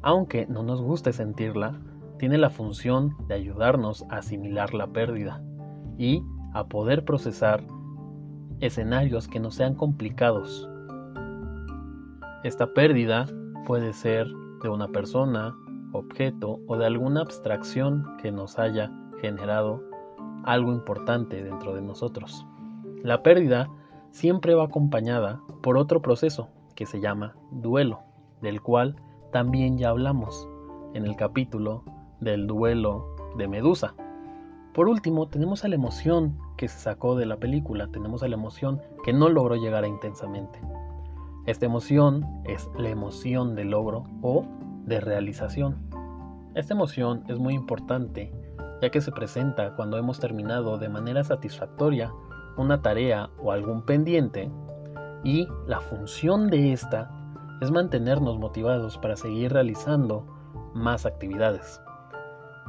aunque 0.02 0.48
no 0.48 0.64
nos 0.64 0.82
guste 0.82 1.14
sentirla, 1.14 1.80
tiene 2.18 2.40
la 2.40 2.50
función 2.50 3.16
de 3.28 3.36
ayudarnos 3.36 4.04
a 4.10 4.18
asimilar 4.18 4.74
la 4.74 4.88
pérdida 4.88 5.44
y 6.00 6.24
a 6.54 6.66
poder 6.66 7.06
procesar 7.06 7.64
escenarios 8.62 9.28
que 9.28 9.40
no 9.40 9.52
sean 9.52 9.76
complicados. 9.76 10.68
Esta 12.44 12.74
pérdida 12.74 13.28
puede 13.68 13.94
ser 13.94 14.28
de 14.64 14.70
una 14.70 14.88
persona, 14.88 15.56
objeto 15.92 16.60
o 16.68 16.78
de 16.78 16.86
alguna 16.86 17.22
abstracción 17.22 18.18
que 18.22 18.32
nos 18.32 18.60
haya 18.60 18.92
generado 19.20 19.84
algo 20.44 20.72
importante 20.72 21.44
dentro 21.44 21.74
de 21.74 21.82
nosotros. 21.82 22.46
La 23.04 23.24
pérdida 23.24 23.70
siempre 24.12 24.56
va 24.56 24.66
acompañada 24.66 25.42
por 25.62 25.78
otro 25.78 26.02
proceso 26.02 26.50
que 26.76 26.86
se 26.86 27.00
llama 27.00 27.36
duelo, 27.52 28.00
del 28.42 28.62
cual 28.62 28.96
también 29.32 29.78
ya 29.78 29.90
hablamos 29.90 30.48
en 30.94 31.06
el 31.06 31.16
capítulo 31.16 31.84
del 32.20 32.48
duelo 32.48 33.16
de 33.38 33.48
Medusa. 33.48 33.96
Por 34.74 34.88
último, 34.88 35.28
tenemos 35.28 35.64
la 35.64 35.76
emoción 35.76 36.38
que 36.58 36.68
se 36.68 36.80
sacó 36.80 37.16
de 37.16 37.26
la 37.26 37.38
película, 37.38 37.88
tenemos 37.88 38.22
la 38.22 38.36
emoción 38.36 38.82
que 39.04 39.14
no 39.14 39.30
logró 39.30 39.56
llegar 39.56 39.84
a 39.84 39.88
intensamente. 39.88 40.60
Esta 41.46 41.66
emoción 41.66 42.26
es 42.46 42.70
la 42.78 42.90
emoción 42.90 43.56
de 43.56 43.66
logro 43.66 44.04
o 44.22 44.46
de 44.86 45.00
realización. 45.00 45.78
Esta 46.56 46.74
emoción 46.74 47.24
es 47.28 47.40
muy 47.40 47.54
importante 47.54 48.34
ya 48.82 48.90
que 48.90 49.02
se 49.02 49.12
presenta 49.12 49.76
cuando 49.76 49.98
hemos 49.98 50.20
terminado 50.20 50.78
de 50.78 50.90
manera 50.90 51.24
satisfactoria 51.24 52.12
una 52.58 52.82
tarea 52.82 53.30
o 53.38 53.52
algún 53.52 53.84
pendiente 53.84 54.52
y 55.24 55.48
la 55.68 55.80
función 55.80 56.50
de 56.50 56.74
esta 56.74 57.12
es 57.62 57.72
mantenernos 57.72 58.40
motivados 58.40 58.98
para 58.98 59.16
seguir 59.16 59.54
realizando 59.54 60.26
más 60.74 61.06
actividades. 61.06 61.80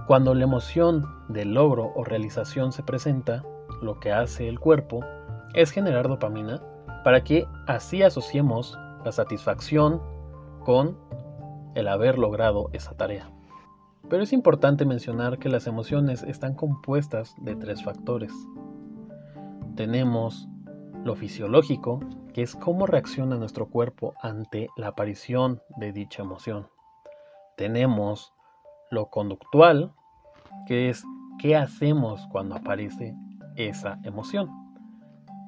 Cuando 0.06 0.34
la 0.34 0.44
emoción 0.44 1.06
del 1.28 1.54
logro 1.54 1.92
o 1.94 2.04
realización 2.04 2.72
se 2.72 2.82
presenta, 2.82 3.42
lo 3.80 3.98
que 3.98 4.12
hace 4.12 4.48
el 4.48 4.60
cuerpo 4.60 5.00
es 5.54 5.70
generar 5.70 6.08
dopamina 6.08 6.60
para 7.04 7.24
que 7.24 7.46
así 7.66 8.02
asociemos 8.02 8.78
la 9.04 9.12
satisfacción 9.12 10.00
con 10.64 10.96
el 11.74 11.88
haber 11.88 12.18
logrado 12.18 12.70
esa 12.72 12.96
tarea. 12.96 13.30
Pero 14.08 14.22
es 14.22 14.32
importante 14.32 14.84
mencionar 14.84 15.38
que 15.38 15.48
las 15.48 15.66
emociones 15.66 16.22
están 16.22 16.54
compuestas 16.54 17.34
de 17.38 17.54
tres 17.54 17.82
factores. 17.82 18.32
Tenemos 19.76 20.48
lo 21.04 21.14
fisiológico, 21.14 22.00
que 22.32 22.42
es 22.42 22.54
cómo 22.54 22.86
reacciona 22.86 23.36
nuestro 23.36 23.68
cuerpo 23.68 24.14
ante 24.20 24.68
la 24.76 24.88
aparición 24.88 25.62
de 25.76 25.92
dicha 25.92 26.22
emoción. 26.22 26.68
Tenemos 27.56 28.32
lo 28.90 29.08
conductual, 29.10 29.92
que 30.66 30.90
es 30.90 31.04
qué 31.38 31.56
hacemos 31.56 32.26
cuando 32.30 32.54
aparece 32.54 33.14
esa 33.56 33.98
emoción. 34.04 34.50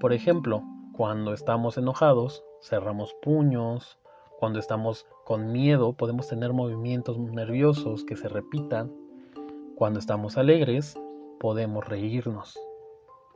Por 0.00 0.12
ejemplo, 0.12 0.62
cuando 0.92 1.32
estamos 1.32 1.78
enojados, 1.78 2.44
cerramos 2.62 3.14
puños, 3.22 3.98
cuando 4.38 4.58
estamos 4.58 5.06
con 5.24 5.52
miedo 5.52 5.94
podemos 5.94 6.28
tener 6.28 6.52
movimientos 6.52 7.18
nerviosos 7.18 8.04
que 8.04 8.16
se 8.16 8.28
repitan. 8.28 8.92
Cuando 9.74 9.98
estamos 9.98 10.36
alegres 10.36 10.98
podemos 11.40 11.86
reírnos. 11.86 12.58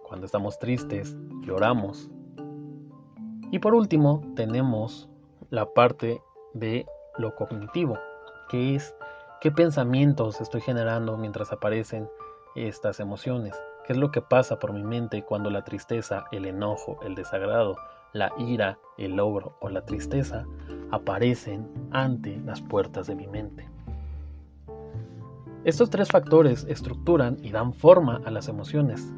Cuando 0.06 0.26
estamos 0.26 0.58
tristes, 0.58 1.16
lloramos. 1.42 2.10
Y 3.50 3.58
por 3.58 3.74
último, 3.74 4.22
tenemos 4.36 5.08
la 5.50 5.72
parte 5.72 6.22
de 6.52 6.86
lo 7.16 7.34
cognitivo, 7.34 7.98
que 8.48 8.74
es 8.74 8.94
qué 9.40 9.50
pensamientos 9.50 10.40
estoy 10.40 10.60
generando 10.60 11.16
mientras 11.16 11.52
aparecen 11.52 12.08
estas 12.54 13.00
emociones, 13.00 13.54
qué 13.86 13.94
es 13.94 13.98
lo 13.98 14.10
que 14.10 14.20
pasa 14.20 14.58
por 14.58 14.72
mi 14.72 14.82
mente 14.82 15.22
cuando 15.22 15.50
la 15.50 15.64
tristeza, 15.64 16.24
el 16.32 16.44
enojo, 16.44 16.98
el 17.02 17.14
desagrado, 17.14 17.76
la 18.12 18.32
ira, 18.38 18.78
el 18.98 19.16
logro 19.16 19.56
o 19.60 19.68
la 19.68 19.84
tristeza 19.84 20.44
aparecen 20.90 21.66
ante 21.90 22.38
las 22.40 22.60
puertas 22.60 23.06
de 23.06 23.14
mi 23.14 23.26
mente. 23.26 23.68
Estos 25.64 25.90
tres 25.90 26.08
factores 26.08 26.64
estructuran 26.68 27.36
y 27.42 27.50
dan 27.50 27.72
forma 27.72 28.20
a 28.24 28.30
las 28.30 28.48
emociones, 28.48 29.12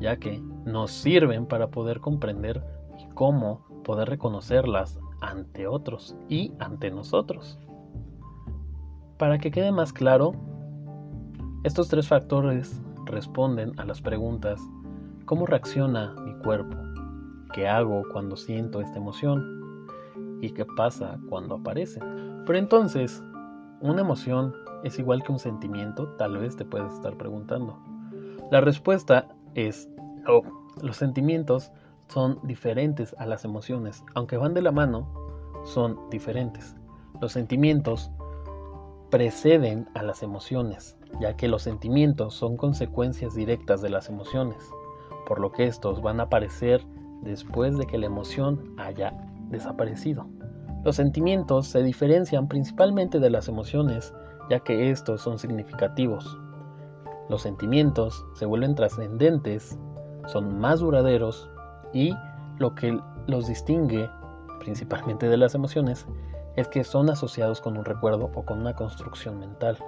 ya 0.00 0.16
que 0.16 0.40
nos 0.64 0.90
sirven 0.90 1.46
para 1.46 1.68
poder 1.68 2.00
comprender 2.00 2.62
y 2.98 3.06
cómo 3.14 3.64
poder 3.84 4.08
reconocerlas 4.08 4.98
ante 5.20 5.66
otros 5.66 6.16
y 6.28 6.52
ante 6.58 6.90
nosotros. 6.90 7.58
Para 9.18 9.38
que 9.38 9.50
quede 9.50 9.72
más 9.72 9.92
claro, 9.92 10.32
estos 11.62 11.88
tres 11.88 12.08
factores 12.08 12.82
responden 13.06 13.78
a 13.78 13.84
las 13.84 14.00
preguntas 14.00 14.60
¿cómo 15.24 15.46
reacciona 15.46 16.14
mi 16.24 16.34
cuerpo? 16.38 16.76
¿Qué 17.52 17.68
hago 17.68 18.02
cuando 18.12 18.36
siento 18.36 18.80
esta 18.80 18.98
emoción? 18.98 19.53
¿Y 20.40 20.50
qué 20.50 20.64
pasa 20.64 21.18
cuando 21.28 21.56
aparece? 21.56 22.00
Pero 22.46 22.58
entonces, 22.58 23.22
¿una 23.80 24.02
emoción 24.02 24.54
es 24.82 24.98
igual 24.98 25.22
que 25.22 25.32
un 25.32 25.38
sentimiento? 25.38 26.08
Tal 26.16 26.36
vez 26.38 26.56
te 26.56 26.64
puedes 26.64 26.92
estar 26.92 27.16
preguntando. 27.16 27.78
La 28.50 28.60
respuesta 28.60 29.28
es 29.54 29.88
no. 30.26 30.42
Los 30.82 30.96
sentimientos 30.96 31.72
son 32.08 32.38
diferentes 32.42 33.14
a 33.18 33.26
las 33.26 33.44
emociones. 33.44 34.04
Aunque 34.14 34.36
van 34.36 34.54
de 34.54 34.62
la 34.62 34.72
mano, 34.72 35.08
son 35.64 35.98
diferentes. 36.10 36.76
Los 37.20 37.32
sentimientos 37.32 38.10
preceden 39.10 39.88
a 39.94 40.02
las 40.02 40.22
emociones, 40.22 40.96
ya 41.20 41.36
que 41.36 41.48
los 41.48 41.62
sentimientos 41.62 42.34
son 42.34 42.56
consecuencias 42.56 43.34
directas 43.34 43.80
de 43.80 43.88
las 43.88 44.08
emociones, 44.08 44.58
por 45.26 45.38
lo 45.40 45.52
que 45.52 45.66
estos 45.66 46.02
van 46.02 46.20
a 46.20 46.24
aparecer 46.24 46.84
después 47.22 47.78
de 47.78 47.86
que 47.86 47.98
la 47.98 48.06
emoción 48.06 48.74
haya 48.76 49.14
desaparecido. 49.50 50.26
Los 50.84 50.96
sentimientos 50.96 51.66
se 51.66 51.82
diferencian 51.82 52.46
principalmente 52.46 53.18
de 53.18 53.30
las 53.30 53.48
emociones, 53.48 54.12
ya 54.50 54.60
que 54.60 54.90
estos 54.90 55.22
son 55.22 55.38
significativos. 55.38 56.38
Los 57.30 57.42
sentimientos 57.42 58.24
se 58.34 58.44
vuelven 58.44 58.74
trascendentes, 58.74 59.78
son 60.26 60.58
más 60.58 60.80
duraderos 60.80 61.48
y 61.92 62.14
lo 62.58 62.74
que 62.74 63.00
los 63.26 63.46
distingue 63.46 64.10
principalmente 64.60 65.28
de 65.28 65.36
las 65.36 65.54
emociones 65.54 66.06
es 66.56 66.68
que 66.68 66.84
son 66.84 67.10
asociados 67.10 67.60
con 67.60 67.76
un 67.76 67.84
recuerdo 67.84 68.30
o 68.34 68.44
con 68.44 68.60
una 68.60 68.74
construcción 68.74 69.38
mental. 69.38 69.78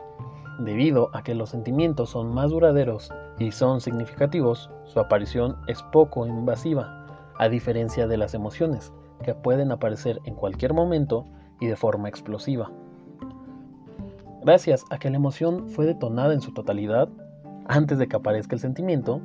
Debido 0.59 1.11
a 1.13 1.23
que 1.23 1.35
los 1.35 1.51
sentimientos 1.51 2.11
son 2.11 2.33
más 2.33 2.51
duraderos 2.51 3.13
y 3.39 3.53
son 3.53 3.81
significativos, 3.81 4.71
su 4.85 4.99
aparición 4.99 5.57
es 5.67 5.83
poco 5.93 6.27
invasiva, 6.27 7.05
a 7.39 7.49
diferencia 7.51 8.07
de 8.07 8.17
las 8.17 8.33
emociones, 8.33 8.93
que 9.23 9.35
pueden 9.35 9.73
aparecer 9.73 10.21
en 10.25 10.35
cualquier 10.35 10.75
momento 10.75 11.27
y 11.61 11.67
de 11.67 11.77
forma 11.77 12.09
explosiva. 12.09 12.71
Gracias 14.43 14.85
a 14.91 14.99
que 14.99 15.11
la 15.11 15.17
emoción 15.17 15.69
fue 15.69 15.87
detonada 15.87 16.33
en 16.33 16.41
su 16.41 16.53
totalidad 16.53 17.09
antes 17.69 17.99
de 17.99 18.07
que 18.07 18.17
aparezca 18.17 18.55
el 18.55 18.61
sentimiento, 18.61 19.21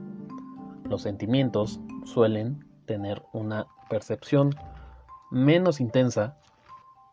los 0.90 1.04
sentimientos 1.04 1.80
suelen 2.06 2.66
tener 2.86 3.22
una 3.34 3.68
percepción 3.90 4.50
menos 5.30 5.80
intensa 5.80 6.38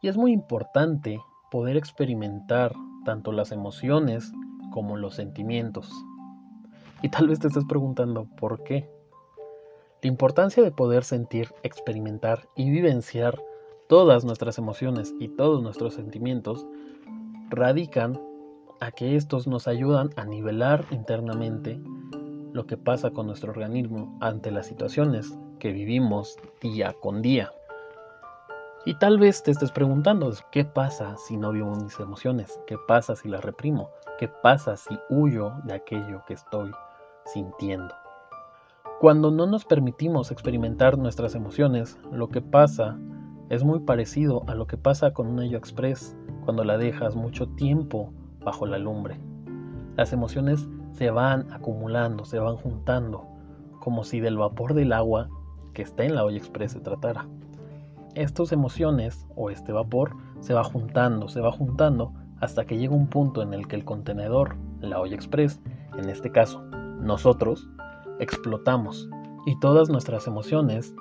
y 0.00 0.08
es 0.08 0.16
muy 0.16 0.32
importante 0.32 1.20
poder 1.50 1.76
experimentar 1.76 2.72
tanto 3.04 3.32
las 3.32 3.52
emociones 3.52 4.32
como 4.70 4.96
los 4.96 5.14
sentimientos. 5.14 5.92
Y 7.02 7.10
tal 7.10 7.28
vez 7.28 7.40
te 7.40 7.48
estés 7.48 7.64
preguntando 7.66 8.24
por 8.24 8.64
qué. 8.64 8.90
La 10.00 10.08
importancia 10.08 10.62
de 10.62 10.70
poder 10.70 11.02
sentir, 11.02 11.52
experimentar 11.64 12.48
y 12.54 12.70
vivenciar 12.70 13.42
todas 13.88 14.24
nuestras 14.24 14.56
emociones 14.56 15.12
y 15.18 15.28
todos 15.28 15.60
nuestros 15.60 15.94
sentimientos 15.94 16.66
radican 17.50 18.20
a 18.80 18.92
que 18.92 19.16
estos 19.16 19.48
nos 19.48 19.66
ayudan 19.66 20.10
a 20.14 20.24
nivelar 20.24 20.84
internamente 20.92 21.80
lo 22.52 22.64
que 22.66 22.76
pasa 22.76 23.10
con 23.10 23.26
nuestro 23.26 23.50
organismo 23.50 24.16
ante 24.20 24.52
las 24.52 24.66
situaciones 24.66 25.36
que 25.58 25.72
vivimos 25.72 26.36
día 26.60 26.94
con 27.00 27.20
día. 27.20 27.52
Y 28.84 28.94
tal 28.98 29.18
vez 29.18 29.42
te 29.42 29.50
estés 29.50 29.72
preguntando, 29.72 30.32
¿qué 30.52 30.64
pasa 30.64 31.16
si 31.16 31.36
no 31.36 31.50
vivo 31.50 31.74
mis 31.74 31.98
emociones? 31.98 32.60
¿Qué 32.68 32.76
pasa 32.86 33.16
si 33.16 33.28
las 33.28 33.44
reprimo? 33.44 33.90
¿Qué 34.18 34.28
pasa 34.28 34.76
si 34.76 34.96
huyo 35.10 35.54
de 35.64 35.74
aquello 35.74 36.22
que 36.26 36.34
estoy 36.34 36.70
sintiendo? 37.26 37.94
Cuando 39.00 39.30
no 39.30 39.46
nos 39.46 39.64
permitimos 39.64 40.32
experimentar 40.32 40.98
nuestras 40.98 41.36
emociones, 41.36 41.96
lo 42.10 42.30
que 42.30 42.40
pasa 42.40 42.98
es 43.48 43.62
muy 43.62 43.78
parecido 43.78 44.42
a 44.48 44.56
lo 44.56 44.66
que 44.66 44.76
pasa 44.76 45.12
con 45.12 45.28
un 45.28 45.40
ello 45.40 45.56
express 45.56 46.16
cuando 46.44 46.64
la 46.64 46.78
dejas 46.78 47.14
mucho 47.14 47.46
tiempo 47.46 48.12
bajo 48.40 48.66
la 48.66 48.76
lumbre. 48.76 49.20
Las 49.96 50.12
emociones 50.12 50.68
se 50.90 51.10
van 51.10 51.46
acumulando, 51.52 52.24
se 52.24 52.40
van 52.40 52.56
juntando, 52.56 53.24
como 53.78 54.02
si 54.02 54.18
del 54.18 54.36
vapor 54.36 54.74
del 54.74 54.92
agua 54.92 55.28
que 55.74 55.82
está 55.82 56.02
en 56.02 56.16
la 56.16 56.24
olla 56.24 56.38
express 56.38 56.72
se 56.72 56.80
tratara. 56.80 57.28
Estas 58.16 58.50
emociones 58.50 59.28
o 59.36 59.50
este 59.50 59.70
vapor 59.70 60.16
se 60.40 60.54
va 60.54 60.64
juntando, 60.64 61.28
se 61.28 61.40
va 61.40 61.52
juntando 61.52 62.14
hasta 62.40 62.64
que 62.64 62.78
llega 62.78 62.96
un 62.96 63.06
punto 63.06 63.42
en 63.42 63.54
el 63.54 63.68
que 63.68 63.76
el 63.76 63.84
contenedor, 63.84 64.56
la 64.80 64.98
olla 64.98 65.14
express, 65.14 65.60
en 65.96 66.08
este 66.08 66.32
caso 66.32 66.62
nosotros, 67.00 67.68
explotamos 68.20 69.08
y 69.46 69.58
todas 69.60 69.88
nuestras 69.88 70.26
emociones 70.26 70.94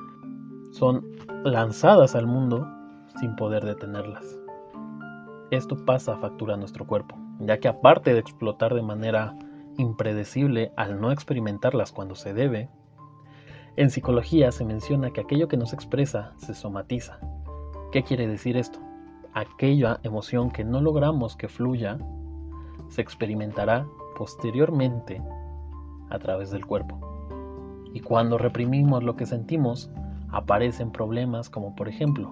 son 0.72 1.06
lanzadas 1.44 2.16
al 2.16 2.28
mundo 2.28 2.68
sin 3.20 3.36
poder 3.36 3.66
detenerlas. 3.66 4.40
Esto 5.52 5.78
pasa 5.86 6.18
factura 6.18 6.56
a 6.56 6.58
nuestro 6.58 6.86
cuerpo, 6.86 7.18
ya 7.40 7.60
que 7.60 7.68
aparte 7.68 8.14
de 8.14 8.20
explotar 8.20 8.74
de 8.74 8.82
manera 8.82 9.38
impredecible 9.78 10.72
al 10.76 11.00
no 11.00 11.12
experimentarlas 11.12 11.92
cuando 11.92 12.16
se 12.16 12.34
debe, 12.34 12.70
en 13.76 13.92
psicología 13.92 14.52
se 14.52 14.66
menciona 14.66 15.12
que 15.12 15.22
aquello 15.22 15.48
que 15.48 15.58
no 15.58 15.66
se 15.66 15.76
expresa 15.76 16.34
se 16.38 16.54
somatiza. 16.54 17.20
¿Qué 17.92 18.04
quiere 18.04 18.28
decir 18.28 18.58
esto? 18.58 18.80
Aquella 19.34 20.00
emoción 20.04 20.50
que 20.50 20.64
no 20.66 20.82
logramos 20.82 21.36
que 21.36 21.48
fluya 21.48 22.00
se 22.90 23.02
experimentará 23.02 23.88
posteriormente 24.18 25.22
a 26.10 26.20
través 26.20 26.52
del 26.52 26.66
cuerpo. 26.66 27.07
Y 27.98 28.00
cuando 28.00 28.38
reprimimos 28.38 29.04
lo 29.04 29.16
que 29.16 29.26
sentimos, 29.26 29.90
aparecen 30.30 30.92
problemas 30.92 31.50
como 31.50 31.76
por 31.76 31.90
ejemplo 31.90 32.32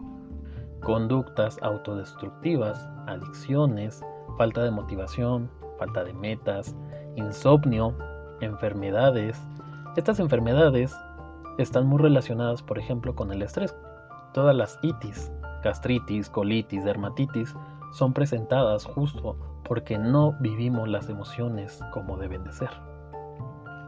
conductas 0.82 1.58
autodestructivas, 1.64 2.88
adicciones, 3.08 4.06
falta 4.38 4.64
de 4.64 4.70
motivación, 4.70 5.50
falta 5.80 6.04
de 6.04 6.14
metas, 6.14 6.76
insomnio, 7.16 7.98
enfermedades. 8.42 9.42
Estas 9.98 10.20
enfermedades 10.20 10.96
están 11.58 11.88
muy 11.88 11.98
relacionadas, 11.98 12.62
por 12.62 12.78
ejemplo, 12.78 13.16
con 13.16 13.32
el 13.32 13.42
estrés. 13.42 13.76
Todas 14.36 14.56
las 14.56 14.78
itis, 14.84 15.32
gastritis, 15.64 16.30
colitis, 16.30 16.86
dermatitis, 16.86 17.56
son 17.92 18.14
presentadas 18.14 18.86
justo 18.86 19.36
porque 19.64 19.98
no 19.98 20.34
vivimos 20.42 20.88
las 20.88 21.10
emociones 21.10 21.80
como 21.92 22.18
deben 22.18 22.44
de 22.44 22.54
ser. 22.54 22.95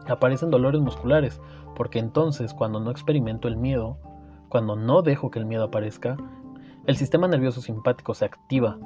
Aparecen 0.08 0.50
dolores 0.50 0.80
musculares 0.80 1.40
porque 1.76 1.98
entonces 1.98 2.54
cuando 2.54 2.80
no 2.80 2.90
experimento 2.90 3.48
el 3.48 3.56
miedo, 3.56 3.98
cuando 4.48 4.76
no 4.76 5.02
dejo 5.02 5.30
que 5.30 5.38
el 5.38 5.46
miedo 5.46 5.64
aparezca, 5.64 6.16
el 6.86 6.96
sistema 6.96 7.28
nervioso 7.28 7.60
simpático 7.60 8.14
se 8.14 8.24
activa. 8.24 8.78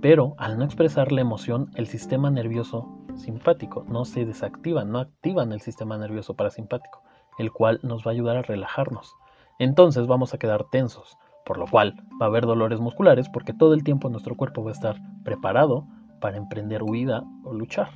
Pero 0.00 0.34
al 0.38 0.58
no 0.58 0.64
expresar 0.64 1.12
la 1.12 1.20
emoción, 1.20 1.70
el 1.74 1.86
sistema 1.86 2.30
nervioso 2.30 2.88
simpático 3.14 3.84
no 3.88 4.04
se 4.04 4.24
desactiva, 4.24 4.84
no 4.84 4.98
activan 4.98 5.52
el 5.52 5.60
sistema 5.60 5.98
nervioso 5.98 6.34
parasimpático 6.34 7.02
el 7.40 7.52
cual 7.52 7.80
nos 7.82 8.06
va 8.06 8.10
a 8.10 8.14
ayudar 8.14 8.36
a 8.36 8.42
relajarnos. 8.42 9.16
Entonces 9.58 10.06
vamos 10.06 10.34
a 10.34 10.38
quedar 10.38 10.64
tensos, 10.70 11.16
por 11.44 11.58
lo 11.58 11.66
cual 11.66 11.94
va 12.20 12.26
a 12.26 12.28
haber 12.28 12.46
dolores 12.46 12.80
musculares 12.80 13.28
porque 13.28 13.52
todo 13.52 13.74
el 13.74 13.82
tiempo 13.82 14.08
nuestro 14.08 14.36
cuerpo 14.36 14.62
va 14.62 14.70
a 14.70 14.74
estar 14.74 14.96
preparado 15.24 15.86
para 16.20 16.36
emprender 16.36 16.82
huida 16.82 17.24
o 17.44 17.54
luchar. 17.54 17.88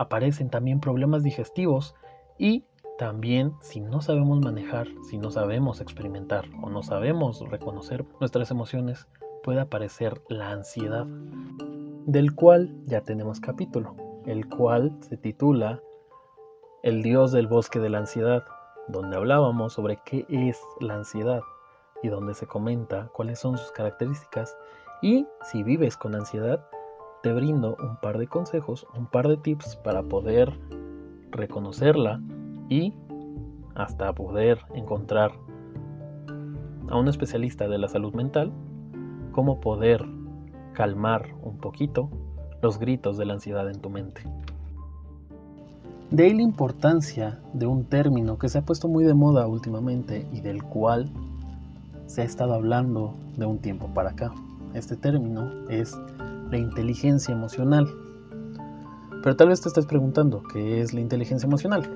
Aparecen 0.00 0.48
también 0.48 0.80
problemas 0.80 1.22
digestivos 1.22 1.94
y 2.38 2.64
también 2.98 3.52
si 3.60 3.82
no 3.82 4.00
sabemos 4.00 4.40
manejar, 4.40 4.88
si 5.10 5.18
no 5.18 5.30
sabemos 5.30 5.82
experimentar 5.82 6.46
o 6.62 6.70
no 6.70 6.82
sabemos 6.82 7.46
reconocer 7.50 8.06
nuestras 8.18 8.50
emociones, 8.50 9.06
puede 9.42 9.60
aparecer 9.60 10.22
la 10.30 10.52
ansiedad, 10.52 11.04
del 12.06 12.34
cual 12.34 12.74
ya 12.86 13.02
tenemos 13.02 13.40
capítulo, 13.40 13.94
el 14.24 14.48
cual 14.48 14.96
se 15.00 15.18
titula 15.18 15.82
El 16.82 17.02
Dios 17.02 17.30
del 17.30 17.46
bosque 17.46 17.78
de 17.78 17.90
la 17.90 17.98
ansiedad, 17.98 18.42
donde 18.88 19.18
hablábamos 19.18 19.74
sobre 19.74 19.98
qué 20.06 20.24
es 20.30 20.58
la 20.80 20.94
ansiedad 20.94 21.42
y 22.02 22.08
donde 22.08 22.32
se 22.32 22.46
comenta 22.46 23.10
cuáles 23.12 23.38
son 23.38 23.58
sus 23.58 23.70
características 23.72 24.56
y 25.02 25.26
si 25.42 25.62
vives 25.62 25.98
con 25.98 26.14
ansiedad, 26.14 26.66
te 27.22 27.32
brindo 27.32 27.76
un 27.82 27.96
par 27.96 28.18
de 28.18 28.26
consejos, 28.26 28.86
un 28.96 29.06
par 29.06 29.28
de 29.28 29.36
tips 29.36 29.76
para 29.76 30.02
poder 30.02 30.52
reconocerla 31.30 32.20
y 32.68 32.94
hasta 33.74 34.12
poder 34.12 34.58
encontrar 34.74 35.32
a 36.88 36.98
un 36.98 37.08
especialista 37.08 37.68
de 37.68 37.78
la 37.78 37.88
salud 37.88 38.14
mental, 38.14 38.52
cómo 39.32 39.60
poder 39.60 40.04
calmar 40.72 41.28
un 41.42 41.58
poquito 41.58 42.10
los 42.62 42.78
gritos 42.78 43.16
de 43.16 43.26
la 43.26 43.34
ansiedad 43.34 43.68
en 43.70 43.80
tu 43.80 43.90
mente. 43.90 44.22
De 46.10 46.24
ahí 46.24 46.34
la 46.34 46.42
importancia 46.42 47.38
de 47.52 47.66
un 47.66 47.84
término 47.84 48.36
que 48.38 48.48
se 48.48 48.58
ha 48.58 48.62
puesto 48.62 48.88
muy 48.88 49.04
de 49.04 49.14
moda 49.14 49.46
últimamente 49.46 50.26
y 50.32 50.40
del 50.40 50.62
cual 50.62 51.08
se 52.06 52.22
ha 52.22 52.24
estado 52.24 52.54
hablando 52.54 53.14
de 53.36 53.46
un 53.46 53.58
tiempo 53.58 53.86
para 53.94 54.10
acá. 54.10 54.32
Este 54.74 54.96
término 54.96 55.48
es 55.68 55.96
la 56.50 56.58
inteligencia 56.58 57.32
emocional. 57.32 57.88
Pero 59.22 59.36
tal 59.36 59.48
vez 59.48 59.60
te 59.60 59.68
estés 59.68 59.86
preguntando, 59.86 60.42
¿qué 60.52 60.80
es 60.80 60.92
la 60.92 61.00
inteligencia 61.00 61.46
emocional? 61.46 61.88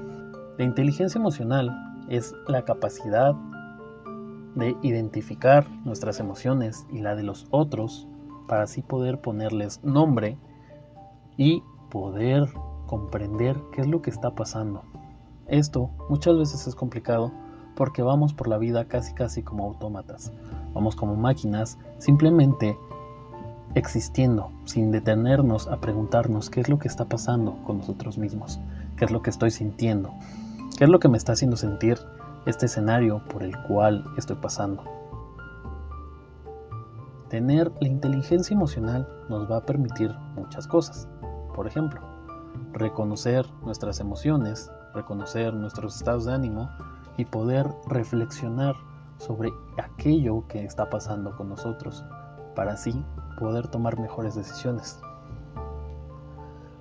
La 0.58 0.64
inteligencia 0.64 1.18
emocional 1.18 1.70
es 2.08 2.34
la 2.46 2.64
capacidad 2.64 3.34
de 4.54 4.76
identificar 4.82 5.68
nuestras 5.84 6.20
emociones 6.20 6.86
y 6.92 7.00
la 7.00 7.16
de 7.16 7.24
los 7.24 7.46
otros 7.50 8.06
para 8.46 8.62
así 8.62 8.82
poder 8.82 9.20
ponerles 9.20 9.82
nombre 9.82 10.38
y 11.36 11.62
poder 11.90 12.48
comprender 12.86 13.56
qué 13.72 13.80
es 13.80 13.88
lo 13.88 14.02
que 14.02 14.10
está 14.10 14.34
pasando. 14.34 14.82
Esto 15.48 15.90
muchas 16.08 16.36
veces 16.36 16.66
es 16.66 16.74
complicado 16.74 17.32
porque 17.74 18.02
vamos 18.02 18.32
por 18.32 18.48
la 18.48 18.58
vida 18.58 18.84
casi 18.86 19.14
casi 19.14 19.42
como 19.42 19.64
autómatas. 19.64 20.32
Vamos 20.74 20.94
como 20.94 21.16
máquinas 21.16 21.78
simplemente 21.98 22.76
existiendo 23.74 24.50
sin 24.64 24.90
detenernos 24.90 25.68
a 25.68 25.80
preguntarnos 25.80 26.50
qué 26.50 26.60
es 26.60 26.68
lo 26.68 26.78
que 26.78 26.88
está 26.88 27.06
pasando 27.06 27.56
con 27.64 27.78
nosotros 27.78 28.18
mismos, 28.18 28.60
qué 28.96 29.04
es 29.04 29.10
lo 29.10 29.22
que 29.22 29.30
estoy 29.30 29.50
sintiendo, 29.50 30.12
qué 30.78 30.84
es 30.84 30.90
lo 30.90 31.00
que 31.00 31.08
me 31.08 31.16
está 31.16 31.32
haciendo 31.32 31.56
sentir 31.56 31.98
este 32.46 32.66
escenario 32.66 33.22
por 33.28 33.42
el 33.42 33.56
cual 33.62 34.04
estoy 34.16 34.36
pasando. 34.36 34.84
Tener 37.28 37.72
la 37.80 37.88
inteligencia 37.88 38.54
emocional 38.54 39.08
nos 39.28 39.50
va 39.50 39.56
a 39.58 39.66
permitir 39.66 40.14
muchas 40.36 40.68
cosas. 40.68 41.08
Por 41.54 41.66
ejemplo, 41.66 42.00
reconocer 42.72 43.46
nuestras 43.64 43.98
emociones, 43.98 44.70
reconocer 44.94 45.54
nuestros 45.54 45.96
estados 45.96 46.26
de 46.26 46.34
ánimo 46.34 46.70
y 47.16 47.24
poder 47.24 47.66
reflexionar 47.86 48.74
sobre 49.18 49.50
aquello 49.82 50.46
que 50.48 50.64
está 50.64 50.90
pasando 50.90 51.36
con 51.36 51.48
nosotros 51.48 52.04
para 52.54 52.72
así 52.72 53.04
poder 53.36 53.68
tomar 53.68 53.98
mejores 53.98 54.34
decisiones. 54.34 55.00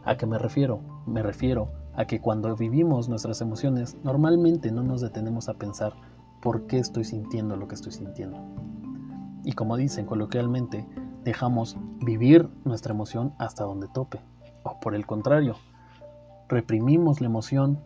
¿A 0.06 0.18
qué 0.18 0.26
me 0.26 0.38
refiero? 0.38 0.82
Me 1.06 1.24
refiero 1.24 1.70
a 1.96 2.06
que 2.06 2.20
cuando 2.20 2.56
vivimos 2.56 3.10
nuestras 3.10 3.42
emociones 3.42 3.98
normalmente 4.04 4.72
no 4.72 4.84
nos 4.84 5.02
detenemos 5.02 5.48
a 5.50 5.54
pensar 5.54 5.94
por 6.42 6.68
qué 6.68 6.80
estoy 6.80 7.06
sintiendo 7.06 7.56
lo 7.56 7.68
que 7.68 7.76
estoy 7.76 7.92
sintiendo. 7.92 8.38
Y 9.46 9.54
como 9.54 9.78
dicen 9.78 10.06
coloquialmente, 10.06 10.86
dejamos 11.24 11.78
vivir 12.02 12.50
nuestra 12.66 12.94
emoción 12.94 13.34
hasta 13.38 13.64
donde 13.64 13.88
tope. 13.88 14.20
O 14.64 14.80
por 14.80 14.96
el 14.96 15.06
contrario, 15.06 15.56
reprimimos 16.50 17.22
la 17.22 17.28
emoción, 17.28 17.80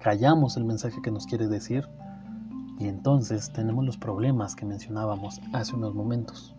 callamos 0.00 0.56
el 0.56 0.64
mensaje 0.64 1.00
que 1.02 1.10
nos 1.10 1.26
quiere 1.26 1.46
decir 1.46 1.88
y 2.78 2.88
entonces 2.88 3.52
tenemos 3.52 3.84
los 3.84 3.96
problemas 3.96 4.54
que 4.54 4.66
mencionábamos 4.66 5.40
hace 5.52 5.74
unos 5.74 5.94
momentos. 5.94 6.55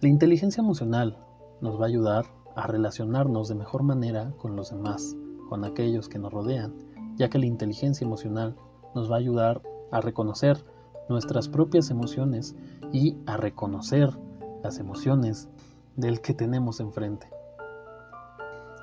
La 0.00 0.06
inteligencia 0.06 0.60
emocional 0.60 1.18
nos 1.60 1.76
va 1.76 1.86
a 1.86 1.88
ayudar 1.88 2.26
a 2.54 2.68
relacionarnos 2.68 3.48
de 3.48 3.56
mejor 3.56 3.82
manera 3.82 4.32
con 4.38 4.54
los 4.54 4.70
demás, 4.70 5.16
con 5.48 5.64
aquellos 5.64 6.08
que 6.08 6.20
nos 6.20 6.32
rodean, 6.32 6.72
ya 7.16 7.28
que 7.28 7.40
la 7.40 7.46
inteligencia 7.46 8.04
emocional 8.04 8.54
nos 8.94 9.10
va 9.10 9.16
a 9.16 9.18
ayudar 9.18 9.60
a 9.90 10.00
reconocer 10.00 10.64
nuestras 11.08 11.48
propias 11.48 11.90
emociones 11.90 12.54
y 12.92 13.16
a 13.26 13.38
reconocer 13.38 14.16
las 14.62 14.78
emociones 14.78 15.48
del 15.96 16.20
que 16.20 16.32
tenemos 16.32 16.78
enfrente. 16.78 17.28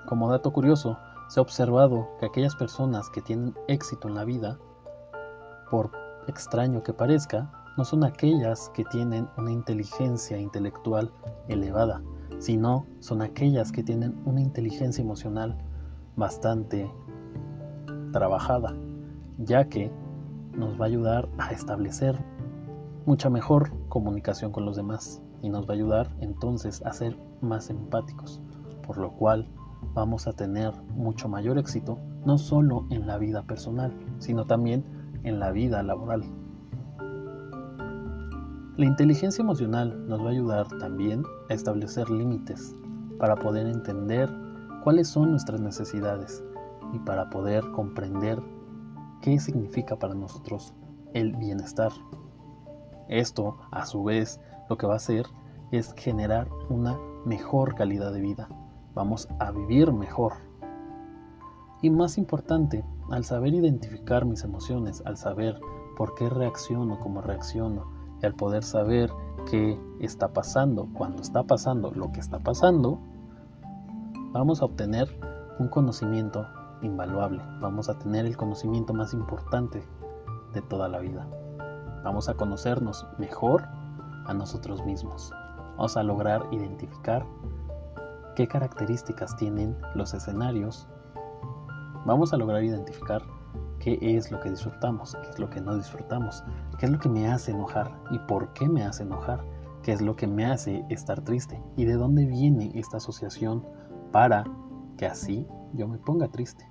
Como 0.08 0.30
dato 0.30 0.51
curioso, 0.51 0.97
se 1.30 1.39
ha 1.39 1.43
observado 1.43 2.10
que 2.19 2.25
aquellas 2.25 2.58
personas 2.58 3.10
que 3.10 3.21
tienen 3.21 3.56
éxito 3.69 4.10
en 4.10 4.15
la 4.15 4.25
vida, 4.25 4.60
por 5.71 5.91
extraño 6.28 6.84
que 6.84 6.91
parezca, 6.91 7.64
no 7.77 7.83
son 7.83 8.03
aquellas 8.03 8.69
que 8.69 8.85
tienen 8.85 9.27
una 9.38 9.51
inteligencia 9.51 10.38
intelectual 10.38 11.11
elevada, 11.47 12.01
sino 12.39 12.85
son 12.99 13.21
aquellas 13.21 13.71
que 13.71 13.83
tienen 13.83 14.15
una 14.25 14.41
inteligencia 14.41 15.01
emocional 15.01 15.57
bastante 16.15 16.89
trabajada, 18.13 18.75
ya 19.38 19.67
que 19.67 19.91
nos 20.53 20.79
va 20.79 20.85
a 20.85 20.88
ayudar 20.88 21.27
a 21.38 21.51
establecer 21.51 22.17
mucha 23.05 23.29
mejor 23.29 23.71
comunicación 23.89 24.51
con 24.51 24.65
los 24.65 24.77
demás 24.77 25.21
y 25.41 25.49
nos 25.49 25.67
va 25.67 25.73
a 25.73 25.75
ayudar 25.75 26.15
entonces 26.21 26.81
a 26.85 26.93
ser 26.93 27.17
más 27.41 27.69
empáticos, 27.69 28.41
por 28.88 28.97
lo 28.97 29.11
cual 29.11 29.49
vamos 29.93 30.27
a 30.27 30.33
tener 30.33 30.73
mucho 30.93 31.27
mayor 31.27 31.57
éxito, 31.57 31.99
no 32.25 32.38
solo 32.38 32.85
en 32.89 33.05
la 33.05 33.17
vida 33.17 33.43
personal, 33.43 33.93
sino 34.19 34.45
también 34.45 34.83
en 35.23 35.39
la 35.39 35.51
vida 35.51 35.83
laboral. 35.83 36.23
La 38.77 38.85
inteligencia 38.85 39.41
emocional 39.41 40.07
nos 40.07 40.21
va 40.21 40.27
a 40.27 40.31
ayudar 40.31 40.67
también 40.79 41.23
a 41.49 41.53
establecer 41.53 42.09
límites 42.09 42.75
para 43.17 43.35
poder 43.35 43.67
entender 43.67 44.29
cuáles 44.83 45.07
son 45.07 45.31
nuestras 45.31 45.61
necesidades 45.61 46.43
y 46.93 46.99
para 46.99 47.29
poder 47.29 47.63
comprender 47.71 48.41
qué 49.21 49.39
significa 49.39 49.97
para 49.97 50.13
nosotros 50.13 50.73
el 51.13 51.35
bienestar. 51.35 51.91
Esto, 53.07 53.57
a 53.71 53.85
su 53.85 54.03
vez, 54.03 54.39
lo 54.69 54.77
que 54.77 54.88
va 54.88 54.93
a 54.93 54.97
hacer 54.97 55.25
es 55.71 55.93
generar 55.97 56.49
una 56.69 56.97
mejor 57.25 57.75
calidad 57.75 58.11
de 58.11 58.21
vida 58.21 58.49
vamos 58.95 59.27
a 59.39 59.51
vivir 59.51 59.91
mejor. 59.91 60.33
Y 61.81 61.89
más 61.91 62.17
importante, 62.17 62.83
al 63.11 63.25
saber 63.25 63.53
identificar 63.53 64.25
mis 64.25 64.43
emociones, 64.43 65.03
al 65.05 65.17
saber 65.17 65.59
por 65.97 66.15
qué 66.15 66.29
reacciono 66.29 66.99
como 66.99 67.21
reacciono, 67.21 67.85
al 68.25 68.35
poder 68.35 68.63
saber 68.63 69.11
qué 69.49 69.79
está 69.99 70.29
pasando 70.29 70.88
cuando 70.93 71.21
está 71.21 71.43
pasando 71.43 71.91
lo 71.91 72.11
que 72.11 72.19
está 72.19 72.39
pasando, 72.39 72.99
vamos 74.31 74.61
a 74.61 74.65
obtener 74.65 75.07
un 75.59 75.67
conocimiento 75.69 76.45
invaluable, 76.81 77.41
vamos 77.61 77.89
a 77.89 77.97
tener 77.97 78.25
el 78.25 78.35
conocimiento 78.35 78.93
más 78.93 79.13
importante 79.13 79.83
de 80.53 80.61
toda 80.61 80.88
la 80.88 80.99
vida. 80.99 81.27
Vamos 82.03 82.29
a 82.29 82.35
conocernos 82.35 83.07
mejor 83.17 83.63
a 84.25 84.33
nosotros 84.33 84.83
mismos. 84.85 85.31
Vamos 85.77 85.97
a 85.97 86.03
lograr 86.03 86.47
identificar 86.51 87.25
qué 88.35 88.47
características 88.47 89.35
tienen 89.38 89.77
los 89.95 90.13
escenarios, 90.13 90.88
vamos 92.05 92.33
a 92.33 92.38
lograr 92.38 92.63
identificar 92.63 93.21
qué 93.79 93.97
es 94.01 94.31
lo 94.31 94.39
que 94.39 94.49
disfrutamos, 94.49 95.15
qué 95.21 95.29
es 95.29 95.39
lo 95.39 95.49
que 95.49 95.61
no 95.61 95.75
disfrutamos, 95.75 96.43
qué 96.77 96.85
es 96.85 96.91
lo 96.91 96.99
que 96.99 97.09
me 97.09 97.27
hace 97.27 97.51
enojar 97.51 97.91
y 98.11 98.19
por 98.19 98.53
qué 98.53 98.67
me 98.67 98.83
hace 98.83 99.03
enojar, 99.03 99.43
qué 99.83 99.91
es 99.91 100.01
lo 100.01 100.15
que 100.15 100.27
me 100.27 100.45
hace 100.45 100.85
estar 100.89 101.21
triste 101.21 101.61
y 101.75 101.85
de 101.85 101.93
dónde 101.93 102.25
viene 102.25 102.71
esta 102.75 102.97
asociación 102.97 103.65
para 104.11 104.45
que 104.97 105.05
así 105.05 105.47
yo 105.73 105.88
me 105.88 105.97
ponga 105.97 106.27
triste. 106.27 106.69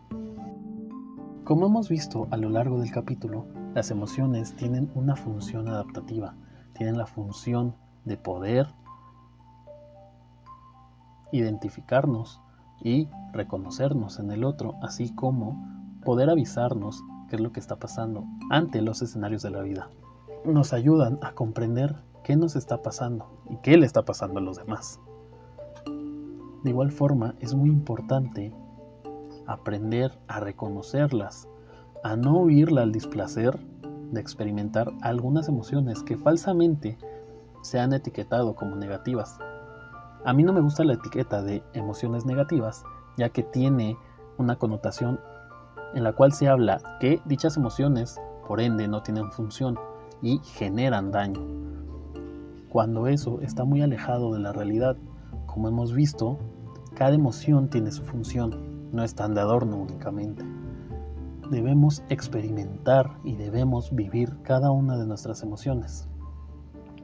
Como 1.45 1.67
hemos 1.67 1.89
visto 1.89 2.27
a 2.31 2.37
lo 2.37 2.49
largo 2.49 2.81
del 2.81 2.91
capítulo, 2.91 3.47
las 3.75 3.91
emociones 3.91 4.55
tienen 4.57 4.91
una 4.95 5.17
función 5.17 5.69
adaptativa, 5.69 6.35
tienen 6.75 6.97
la 6.97 7.07
función 7.07 7.75
de 8.05 8.17
poder 8.17 8.69
identificarnos 11.33 12.41
y 12.81 13.09
reconocernos 13.33 14.19
en 14.19 14.31
el 14.31 14.45
otro, 14.45 14.75
así 14.83 15.15
como 15.15 15.69
poder 16.05 16.31
avisarnos 16.31 17.03
qué 17.35 17.39
es 17.39 17.43
lo 17.43 17.51
que 17.51 17.59
está 17.59 17.75
pasando 17.75 18.25
ante 18.49 18.81
los 18.81 19.03
escenarios 19.03 19.43
de 19.43 19.51
la 19.51 19.63
vida. 19.63 19.89
Nos 20.45 20.73
ayudan 20.73 21.19
a 21.21 21.33
comprender 21.33 21.97
qué 22.23 22.37
nos 22.37 22.55
está 22.55 22.81
pasando 22.81 23.27
y 23.51 23.57
qué 23.57 23.77
le 23.77 23.87
está 23.87 24.05
pasando 24.05 24.39
a 24.39 24.43
los 24.43 24.57
demás. 24.57 25.01
De 26.63 26.71
igual 26.71 26.93
forma, 26.93 27.35
es 27.41 27.53
muy 27.53 27.71
importante 27.71 28.55
aprender 29.49 30.17
a 30.29 30.39
reconocerlas, 30.39 31.49
a 32.05 32.15
no 32.15 32.39
huirla 32.39 32.83
al 32.83 32.93
displacer 32.93 33.59
de 34.13 34.21
experimentar 34.21 34.93
algunas 35.03 35.49
emociones 35.49 36.05
que 36.05 36.17
falsamente 36.17 36.99
se 37.63 37.81
han 37.81 37.93
etiquetado 37.95 38.55
como 38.55 38.77
negativas 38.77 39.41
a 40.27 40.33
mí 40.33 40.43
no 40.43 40.55
me 40.55 40.63
gusta 40.63 40.85
la 40.85 40.95
etiqueta 40.95 41.43
de 41.43 41.63
emociones 41.75 42.25
negativas, 42.25 42.83
ya 43.19 43.29
que 43.29 43.43
tiene 43.43 43.99
una 44.39 44.57
connotación 44.57 45.21
en 45.95 46.05
la 46.05 46.13
cual 46.13 46.33
se 46.33 46.49
habla 46.49 46.81
que 47.01 47.21
dichas 47.25 47.57
emociones, 47.57 48.21
por 48.47 48.61
ende, 48.61 48.89
no 48.89 49.03
tienen 49.03 49.31
función 49.31 49.79
y 50.23 50.39
generan 50.39 51.11
daño. 51.11 51.41
Cuando 52.69 53.07
eso 53.07 53.41
está 53.41 53.65
muy 53.65 53.83
alejado 53.83 54.33
de 54.33 54.41
la 54.41 54.53
realidad, 54.53 54.97
como 55.47 55.69
hemos 55.69 55.93
visto, 55.93 56.39
cada 56.95 57.15
emoción 57.15 57.69
tiene 57.69 57.93
su 57.93 58.03
función, 58.03 58.91
no 58.93 59.05
están 59.05 59.35
de 59.35 59.41
adorno 59.41 59.77
únicamente. 59.77 60.45
Debemos 61.51 62.03
experimentar 62.09 63.19
y 63.23 63.37
debemos 63.37 63.95
vivir 63.95 64.37
cada 64.43 64.71
una 64.71 64.97
de 64.97 65.07
nuestras 65.07 65.43
emociones, 65.43 66.09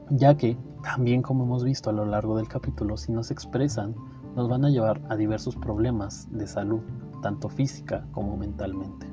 ya 0.09 0.35
que, 0.35 0.57
también 0.83 1.21
como 1.21 1.45
hemos 1.45 1.63
visto 1.63 1.89
a 1.89 1.93
lo 1.93 2.05
largo 2.05 2.35
del 2.35 2.47
capítulo, 2.47 2.97
si 2.97 3.11
no 3.11 3.23
se 3.23 3.33
expresan, 3.33 3.95
nos 4.35 4.49
van 4.49 4.65
a 4.65 4.69
llevar 4.69 5.01
a 5.09 5.15
diversos 5.15 5.55
problemas 5.55 6.27
de 6.31 6.47
salud, 6.47 6.81
tanto 7.21 7.49
física 7.49 8.05
como 8.11 8.35
mentalmente. 8.37 9.07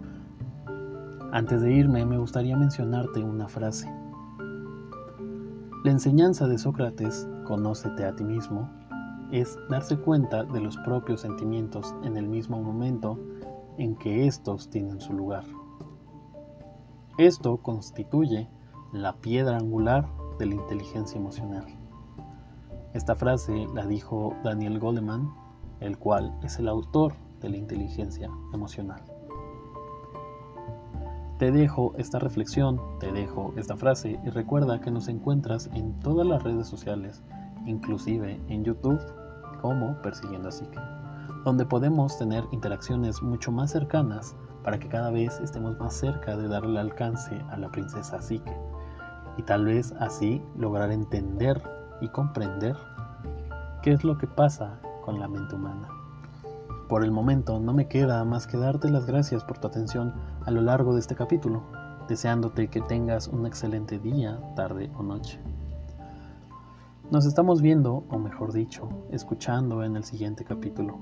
Antes 1.31 1.61
de 1.61 1.73
irme, 1.73 2.05
me 2.07 2.18
gustaría 2.18 2.57
mencionarte 2.57 3.23
una 3.23 3.49
frase. 3.49 3.92
La 5.85 5.92
enseñanza 5.92 6.49
de 6.49 6.59
Sócrates, 6.59 7.29
conócete 7.44 8.05
a 8.05 8.16
ti 8.16 8.25
mismo, 8.25 8.68
es 9.31 9.59
darse 9.68 9.99
cuenta 9.99 10.44
de 10.44 10.61
los 10.61 10.77
propios 10.79 11.21
sentimientos 11.21 11.94
en 12.03 12.16
el 12.16 12.27
mismo 12.27 12.62
momento 12.62 13.18
en 13.77 13.94
que 13.97 14.27
estos 14.27 14.71
tienen 14.71 15.01
su 15.01 15.12
lugar. 15.12 15.44
Esto 17.18 17.59
constituye 17.59 18.49
la 18.92 19.14
piedra 19.16 19.59
angular 19.59 20.09
de 20.38 20.47
la 20.47 20.55
inteligencia 20.55 21.18
emocional. 21.18 21.66
Esta 22.94 23.14
frase 23.14 23.66
la 23.75 23.87
dijo 23.87 24.35
Daniel 24.42 24.79
Goleman, 24.79 25.31
el 25.81 25.99
cual 25.99 26.35
es 26.42 26.59
el 26.59 26.68
autor 26.68 27.12
de 27.40 27.51
la 27.51 27.57
inteligencia 27.57 28.31
emocional. 28.53 29.03
Te 31.38 31.53
dejo 31.53 31.92
esta 31.96 32.18
reflexión, 32.18 32.81
te 32.98 33.12
dejo 33.12 33.53
esta 33.57 33.77
frase 33.77 34.18
y 34.24 34.31
recuerda 34.31 34.81
que 34.81 34.90
nos 34.90 35.07
encuentras 35.07 35.70
en 35.72 35.98
todas 36.01 36.27
las 36.27 36.42
redes 36.42 36.66
sociales, 36.66 37.22
inclusive 37.64 38.40
en 38.48 38.64
YouTube 38.64 39.01
como 39.61 40.01
Persiguiendo 40.03 40.48
a 40.48 40.53
Psique, 40.53 40.81
donde 41.44 41.64
podemos 41.64 42.18
tener 42.18 42.44
interacciones 42.51 43.22
mucho 43.22 43.53
más 43.53 43.70
cercanas 43.70 44.35
para 44.64 44.81
que 44.81 44.88
cada 44.88 45.11
vez 45.11 45.38
estemos 45.38 45.79
más 45.79 45.94
cerca 45.94 46.37
de 46.37 46.48
darle 46.48 46.81
alcance 46.81 47.40
a 47.51 47.57
la 47.57 47.70
princesa 47.70 48.20
Psique 48.20 48.57
y 49.37 49.42
tal 49.42 49.64
vez 49.64 49.92
así 50.01 50.42
lograr 50.57 50.90
entender 50.90 51.62
y 52.01 52.09
comprender 52.09 52.77
qué 53.83 53.92
es 53.92 54.03
lo 54.03 54.18
que 54.18 54.27
pasa 54.27 54.81
con 55.05 55.20
la 55.20 55.29
mente 55.29 55.55
humana. 55.55 55.88
Por 56.88 57.05
el 57.05 57.12
momento 57.12 57.61
no 57.61 57.74
me 57.74 57.87
queda 57.87 58.24
más 58.24 58.46
que 58.46 58.57
darte 58.57 58.88
las 58.90 59.05
gracias 59.05 59.44
por 59.44 59.59
tu 59.59 59.66
atención 59.66 60.14
a 60.46 60.51
lo 60.51 60.62
largo 60.62 60.94
de 60.94 61.01
este 61.01 61.14
capítulo, 61.14 61.62
deseándote 62.09 62.68
que 62.68 62.81
tengas 62.81 63.29
un 63.29 63.44
excelente 63.44 63.98
día, 63.98 64.40
tarde 64.57 64.90
o 64.96 65.03
noche. 65.03 65.38
Nos 67.11 67.27
estamos 67.27 67.61
viendo, 67.61 68.05
o 68.09 68.18
mejor 68.18 68.53
dicho, 68.53 68.88
escuchando 69.11 69.85
en 69.85 69.96
el 69.96 70.05
siguiente 70.05 70.44
capítulo. 70.44 70.98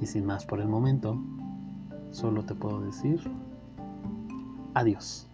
Y 0.00 0.06
sin 0.06 0.24
más 0.24 0.46
por 0.46 0.60
el 0.60 0.68
momento, 0.68 1.18
solo 2.10 2.42
te 2.44 2.54
puedo 2.54 2.80
decir 2.80 3.20
adiós. 4.74 5.28